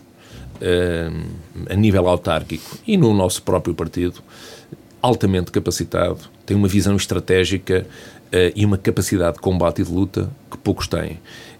[1.70, 4.22] a nível autárquico e no nosso próprio partido,
[5.00, 7.86] altamente capacitado, tem uma visão estratégica
[8.26, 11.12] uh, e uma capacidade de combate e de luta que poucos têm.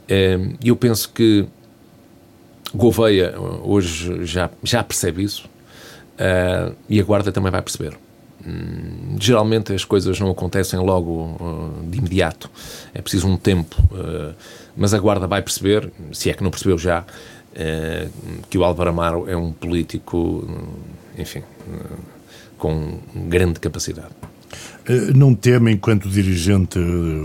[0.08, 1.46] Uh, eu penso que
[2.74, 5.48] Gouveia hoje já, já percebe isso
[6.18, 7.96] uh, e a Guarda também vai perceber.
[8.46, 11.38] Um, geralmente as coisas não acontecem logo
[11.88, 12.50] de imediato,
[12.92, 13.76] é preciso um tempo,
[14.76, 17.04] mas a Guarda vai perceber, se é que não percebeu já,
[18.50, 20.46] que o Álvaro Amaro é um político,
[21.16, 21.42] enfim,
[22.58, 24.12] com grande capacidade.
[24.86, 26.78] Eh, não teme, enquanto dirigente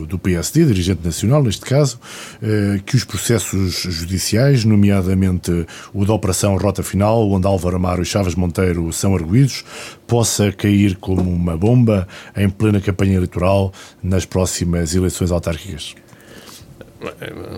[0.08, 2.00] do PSD, dirigente nacional neste caso,
[2.42, 8.06] eh, que os processos judiciais, nomeadamente o da Operação Rota Final, onde Álvaro Amaro e
[8.06, 9.64] Chaves Monteiro são arguídos,
[10.08, 15.96] possa cair como uma bomba em plena campanha eleitoral nas próximas eleições autárquicas?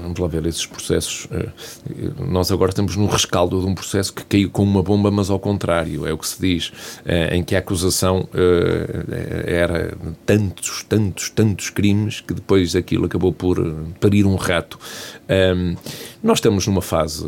[0.01, 1.27] Vamos lá ver esses processos.
[1.31, 1.49] Eh,
[2.19, 5.39] nós agora estamos no rescaldo de um processo que caiu com uma bomba, mas ao
[5.39, 6.71] contrário, é o que se diz,
[7.05, 13.33] eh, em que a acusação eh, era tantos, tantos, tantos crimes que depois aquilo acabou
[13.33, 13.57] por
[13.99, 14.79] parir um rato.
[16.21, 17.25] Nós estamos numa fase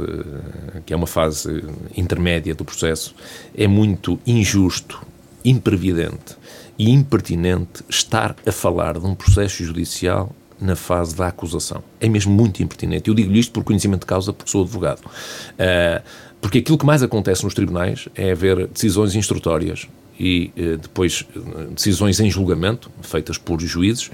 [0.85, 1.63] que é uma fase
[1.95, 3.15] intermédia do processo.
[3.55, 5.01] É muito injusto,
[5.43, 6.35] imprevidente
[6.77, 11.83] e impertinente estar a falar de um processo judicial na fase da acusação.
[11.99, 13.09] É mesmo muito impertinente.
[13.09, 15.01] Eu digo-lhe isto por conhecimento de causa, porque sou advogado.
[15.01, 16.01] Uh,
[16.39, 19.87] porque aquilo que mais acontece nos tribunais é haver decisões instrutórias
[20.17, 24.09] e uh, depois uh, decisões em julgamento, feitas por juízes,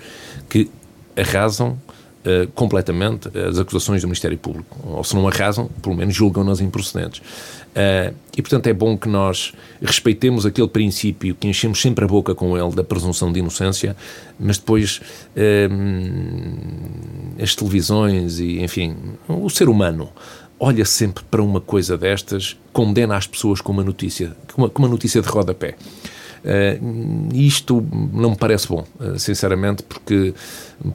[0.50, 0.70] que
[1.16, 1.78] arrasam
[2.20, 4.78] Uh, completamente as acusações do Ministério Público.
[4.84, 7.22] Ou se não arrasam, pelo menos julgam-nas improcedentes.
[7.70, 12.36] Uh, e, portanto, é bom que nós respeitemos aquele princípio que enchemos sempre a boca
[12.36, 13.96] com ele, da presunção de inocência,
[14.38, 15.00] mas depois
[15.36, 15.72] uh,
[17.42, 18.98] as televisões e, enfim,
[19.28, 20.10] o ser humano
[20.60, 24.82] olha sempre para uma coisa destas, condena as pessoas com uma notícia, com uma, com
[24.82, 25.76] uma notícia de rodapé.
[26.44, 30.34] Uh, isto não me parece bom, uh, sinceramente, porque,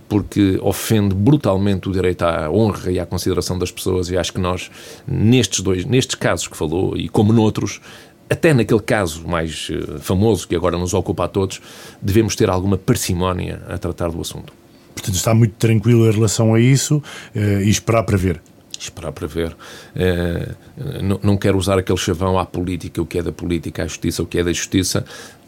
[0.09, 4.41] porque ofende brutalmente o direito à honra e à consideração das pessoas e acho que
[4.41, 4.71] nós,
[5.07, 7.81] nestes dois, nestes casos que falou e como noutros,
[8.29, 11.61] até naquele caso mais uh, famoso que agora nos ocupa a todos,
[12.01, 14.53] devemos ter alguma parcimónia a tratar do assunto.
[14.95, 17.03] Portanto, está muito tranquilo em relação a isso
[17.35, 18.41] e esperar para ver
[18.85, 19.57] esperar para ver.
[21.03, 24.23] não, não quero usar aquele chavão à política, o que é da política, à justiça,
[24.23, 25.05] o que é da justiça,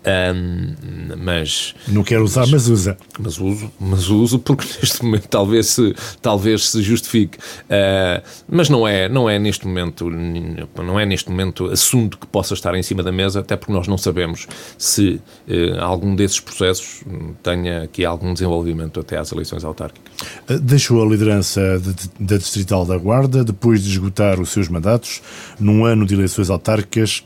[0.07, 2.97] um, mas não quero usar, mas, mas, usa.
[3.19, 7.39] Mas uso, mas uso porque neste momento talvez se, talvez se justifique.
[7.39, 12.55] Uh, mas não é, não é neste momento, não é neste momento assunto que possa
[12.55, 14.47] estar em cima da mesa, até porque nós não sabemos
[14.79, 17.03] se uh, algum desses processos
[17.43, 20.13] tenha aqui algum desenvolvimento até às eleições autárquicas.
[20.49, 21.83] Uh, deixou a liderança
[22.21, 25.21] da Distrital da Guarda depois de esgotar os seus mandatos
[25.59, 27.25] num ano de eleições autárquicas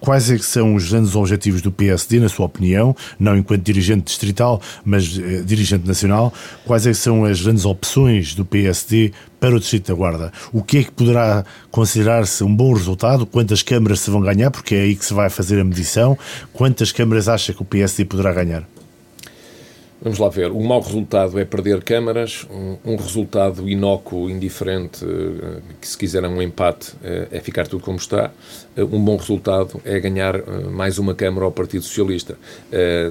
[0.00, 4.60] Quais é são os grandes objetivos do PSD, na sua opinião, não enquanto dirigente distrital,
[4.84, 6.32] mas eh, dirigente nacional?
[6.64, 10.32] Quais é são as grandes opções do PSD para o Distrito da Guarda?
[10.52, 13.26] O que é que poderá considerar-se um bom resultado?
[13.26, 14.50] Quantas câmaras se vão ganhar?
[14.50, 16.16] Porque é aí que se vai fazer a medição.
[16.52, 18.66] Quantas câmaras acha que o PSD poderá ganhar?
[20.02, 20.50] Vamos lá ver.
[20.50, 26.24] Um mau resultado é perder câmaras, um, um resultado inócuo, indiferente, uh, que se quiser
[26.24, 28.30] um empate, uh, é ficar tudo como está.
[28.74, 32.38] Uh, um bom resultado é ganhar mais uma câmara ao Partido Socialista.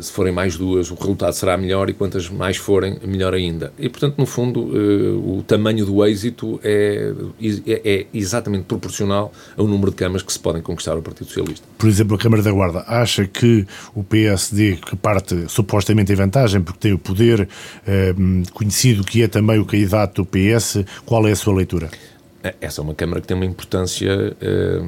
[0.01, 3.71] se forem mais duas, o resultado será melhor e quantas mais forem, melhor ainda.
[3.77, 7.13] E, portanto, no fundo, o tamanho do êxito é,
[7.67, 11.67] é, é, exatamente proporcional ao número de câmaras que se podem conquistar ao Partido Socialista.
[11.77, 16.61] Por exemplo, a Câmara da Guarda acha que o PSD, que parte supostamente em vantagem,
[16.61, 17.47] porque tem o poder,
[17.85, 18.13] eh,
[18.53, 20.85] conhecido que é também o candidato do PS.
[21.05, 21.89] Qual é a sua leitura?
[22.41, 24.81] É, essa é uma Câmara que tem uma importância eh,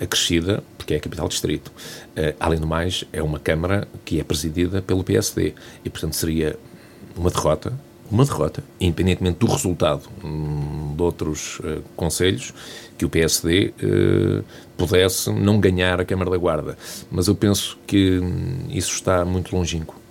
[0.00, 1.72] acrescida, porque é a capital distrito.
[2.14, 6.56] Eh, além do mais, é uma Câmara que é presidida pelo PSD e, portanto, seria
[7.16, 7.72] uma derrota,
[8.10, 12.52] uma derrota, independentemente do resultado hum, de outros uh, conselhos,
[12.96, 14.44] que o PSD uh,
[14.76, 16.76] pudesse não ganhar a Câmara da Guarda.
[17.10, 20.03] Mas eu penso que hum, isso está muito longínquo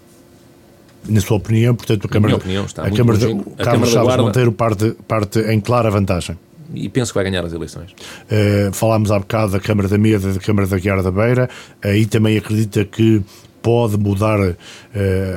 [1.08, 4.52] na sua opinião, portanto, a Câmara, opinião, a Câmara, de, Carlos Câmara Chaves Guarda, Monteiro
[4.52, 6.38] parte, parte em clara vantagem.
[6.74, 7.92] E penso que vai ganhar as eleições.
[7.92, 11.50] Uh, falámos há bocado da Câmara da Meda, da Câmara da Guiara da Beira,
[11.84, 13.22] aí também acredita que
[13.62, 14.56] pode mudar uh,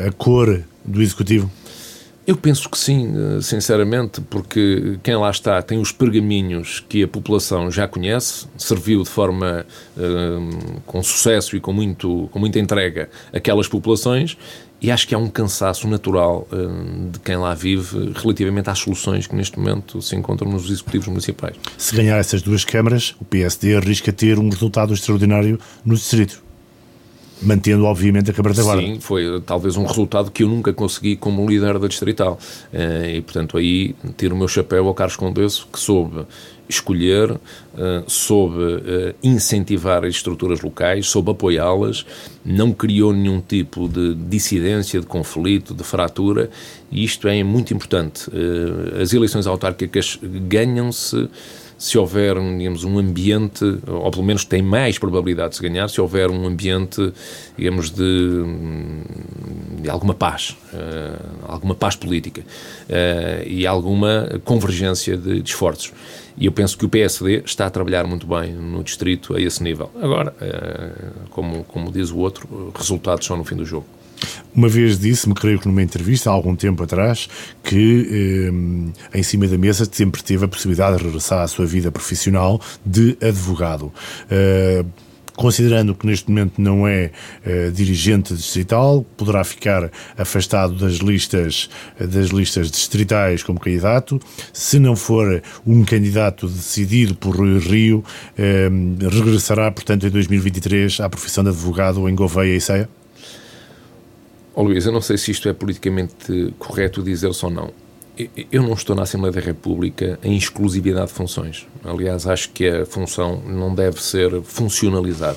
[0.09, 1.51] a cor do Executivo?
[2.27, 7.07] Eu penso que sim, eh, sinceramente, porque quem lá está tem os pergaminhos que a
[7.07, 9.65] população já conhece, serviu de forma
[10.85, 14.37] com sucesso e com, muito, com muita entrega aquelas populações
[14.81, 19.27] e acho que há um cansaço natural uh, de quem lá vive relativamente às soluções
[19.27, 21.57] que neste momento se encontram nos executivos municipais.
[21.79, 26.45] Se ganhar essas duas câmaras, o PSD arrisca ter um resultado extraordinário no distrito.
[27.43, 28.83] Mantendo, obviamente, a Câmara da Guarda.
[28.83, 32.39] Sim, foi talvez um resultado que eu nunca consegui como líder da Distrital.
[32.73, 36.25] Uh, e, portanto, aí tiro o meu chapéu ao Carlos Condesso, que soube
[36.69, 37.39] escolher, uh,
[38.07, 42.05] soube uh, incentivar as estruturas locais, soube apoiá-las,
[42.45, 46.51] não criou nenhum tipo de dissidência, de conflito, de fratura,
[46.91, 48.29] e isto é muito importante.
[48.29, 51.29] Uh, as eleições autárquicas ganham-se
[51.79, 56.31] se houver, digamos, um ambiente, ou pelo menos tem mais probabilidade de ganhar, se houver
[56.31, 57.13] um ambiente,
[57.57, 58.43] digamos, de,
[59.83, 60.57] de alguma paz,
[61.47, 62.43] alguma paz política
[63.47, 65.93] e alguma convergência de, de esforços.
[66.39, 69.63] E eu penso que o PSD está a trabalhar muito bem no distrito a esse
[69.63, 69.91] nível.
[70.01, 70.35] Agora,
[71.31, 73.87] como, como diz o outro, resultados são no fim do jogo.
[74.55, 77.29] Uma vez disse-me, creio que numa entrevista há algum tempo atrás,
[77.63, 78.09] que
[79.13, 82.59] eh, em cima da mesa sempre teve a possibilidade de regressar à sua vida profissional
[82.85, 83.93] de advogado.
[84.31, 84.87] Uh,
[85.35, 87.11] considerando que neste momento não é
[87.45, 91.69] uh, dirigente distrital, poderá ficar afastado das listas,
[92.01, 94.19] das listas distritais como candidato.
[94.55, 98.03] Se não for um candidato decidido por Rui Rio,
[99.13, 102.89] regressará, portanto, em 2023 à profissão de advogado em Gouveia e Ceia?
[104.59, 107.71] Oh, Luís, eu não sei se isto é politicamente correto dizer-se ou não.
[108.51, 111.67] Eu não estou na Assembleia da República em exclusividade de funções.
[111.85, 115.37] Aliás, acho que a função não deve ser funcionalizada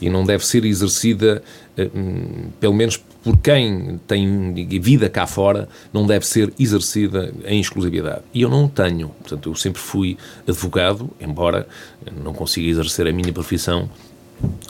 [0.00, 1.42] e não deve ser exercida,
[1.76, 7.60] eh, hum, pelo menos por quem tem vida cá fora, não deve ser exercida em
[7.60, 8.22] exclusividade.
[8.32, 9.08] E eu não tenho.
[9.08, 11.66] Portanto, eu sempre fui advogado, embora
[12.22, 13.90] não consiga exercer a minha profissão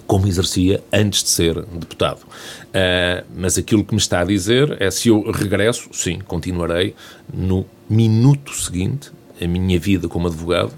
[0.06, 2.20] como exercia antes de ser deputado.
[2.22, 6.94] Uh, mas aquilo que me está a dizer é se eu regresso, sim, continuarei
[7.32, 9.10] no minuto seguinte
[9.40, 10.72] a minha vida como advogado,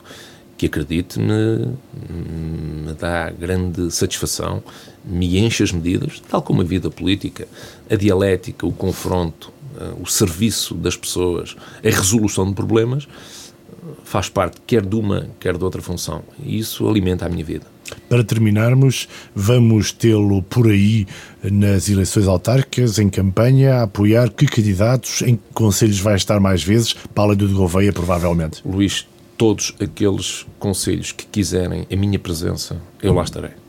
[0.56, 1.76] que acredite-me,
[2.08, 4.62] me dá grande satisfação,
[5.04, 7.48] me enche as medidas, tal como a vida política,
[7.90, 13.08] a dialética, o confronto, uh, o serviço das pessoas, a resolução de problemas,
[14.04, 16.22] faz parte quer de uma, quer de outra função.
[16.42, 17.73] E isso alimenta a minha vida.
[18.08, 21.06] Para terminarmos, vamos tê-lo por aí
[21.42, 26.62] nas eleições autárquicas, em campanha, a apoiar que candidatos, em que conselhos vai estar mais
[26.62, 28.62] vezes, para do de Gouveia, provavelmente?
[28.64, 29.06] Luís,
[29.36, 33.63] todos aqueles conselhos que quiserem a minha presença, eu lá estarei.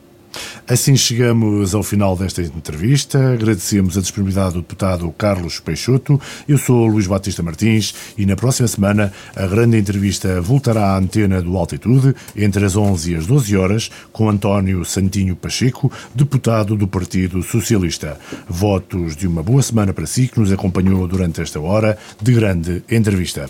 [0.68, 3.34] Assim chegamos ao final desta entrevista.
[3.34, 6.20] Agradecemos a disponibilidade do deputado Carlos Peixoto.
[6.48, 11.42] Eu sou Luís Batista Martins e na próxima semana a grande entrevista voltará à antena
[11.42, 16.88] do Altitude entre as 11 e as 12 horas com António Santinho Pacheco, deputado do
[16.88, 18.18] Partido Socialista.
[18.50, 22.84] Votos de uma boa semana para si que nos acompanhou durante esta hora de grande
[22.90, 23.50] entrevista.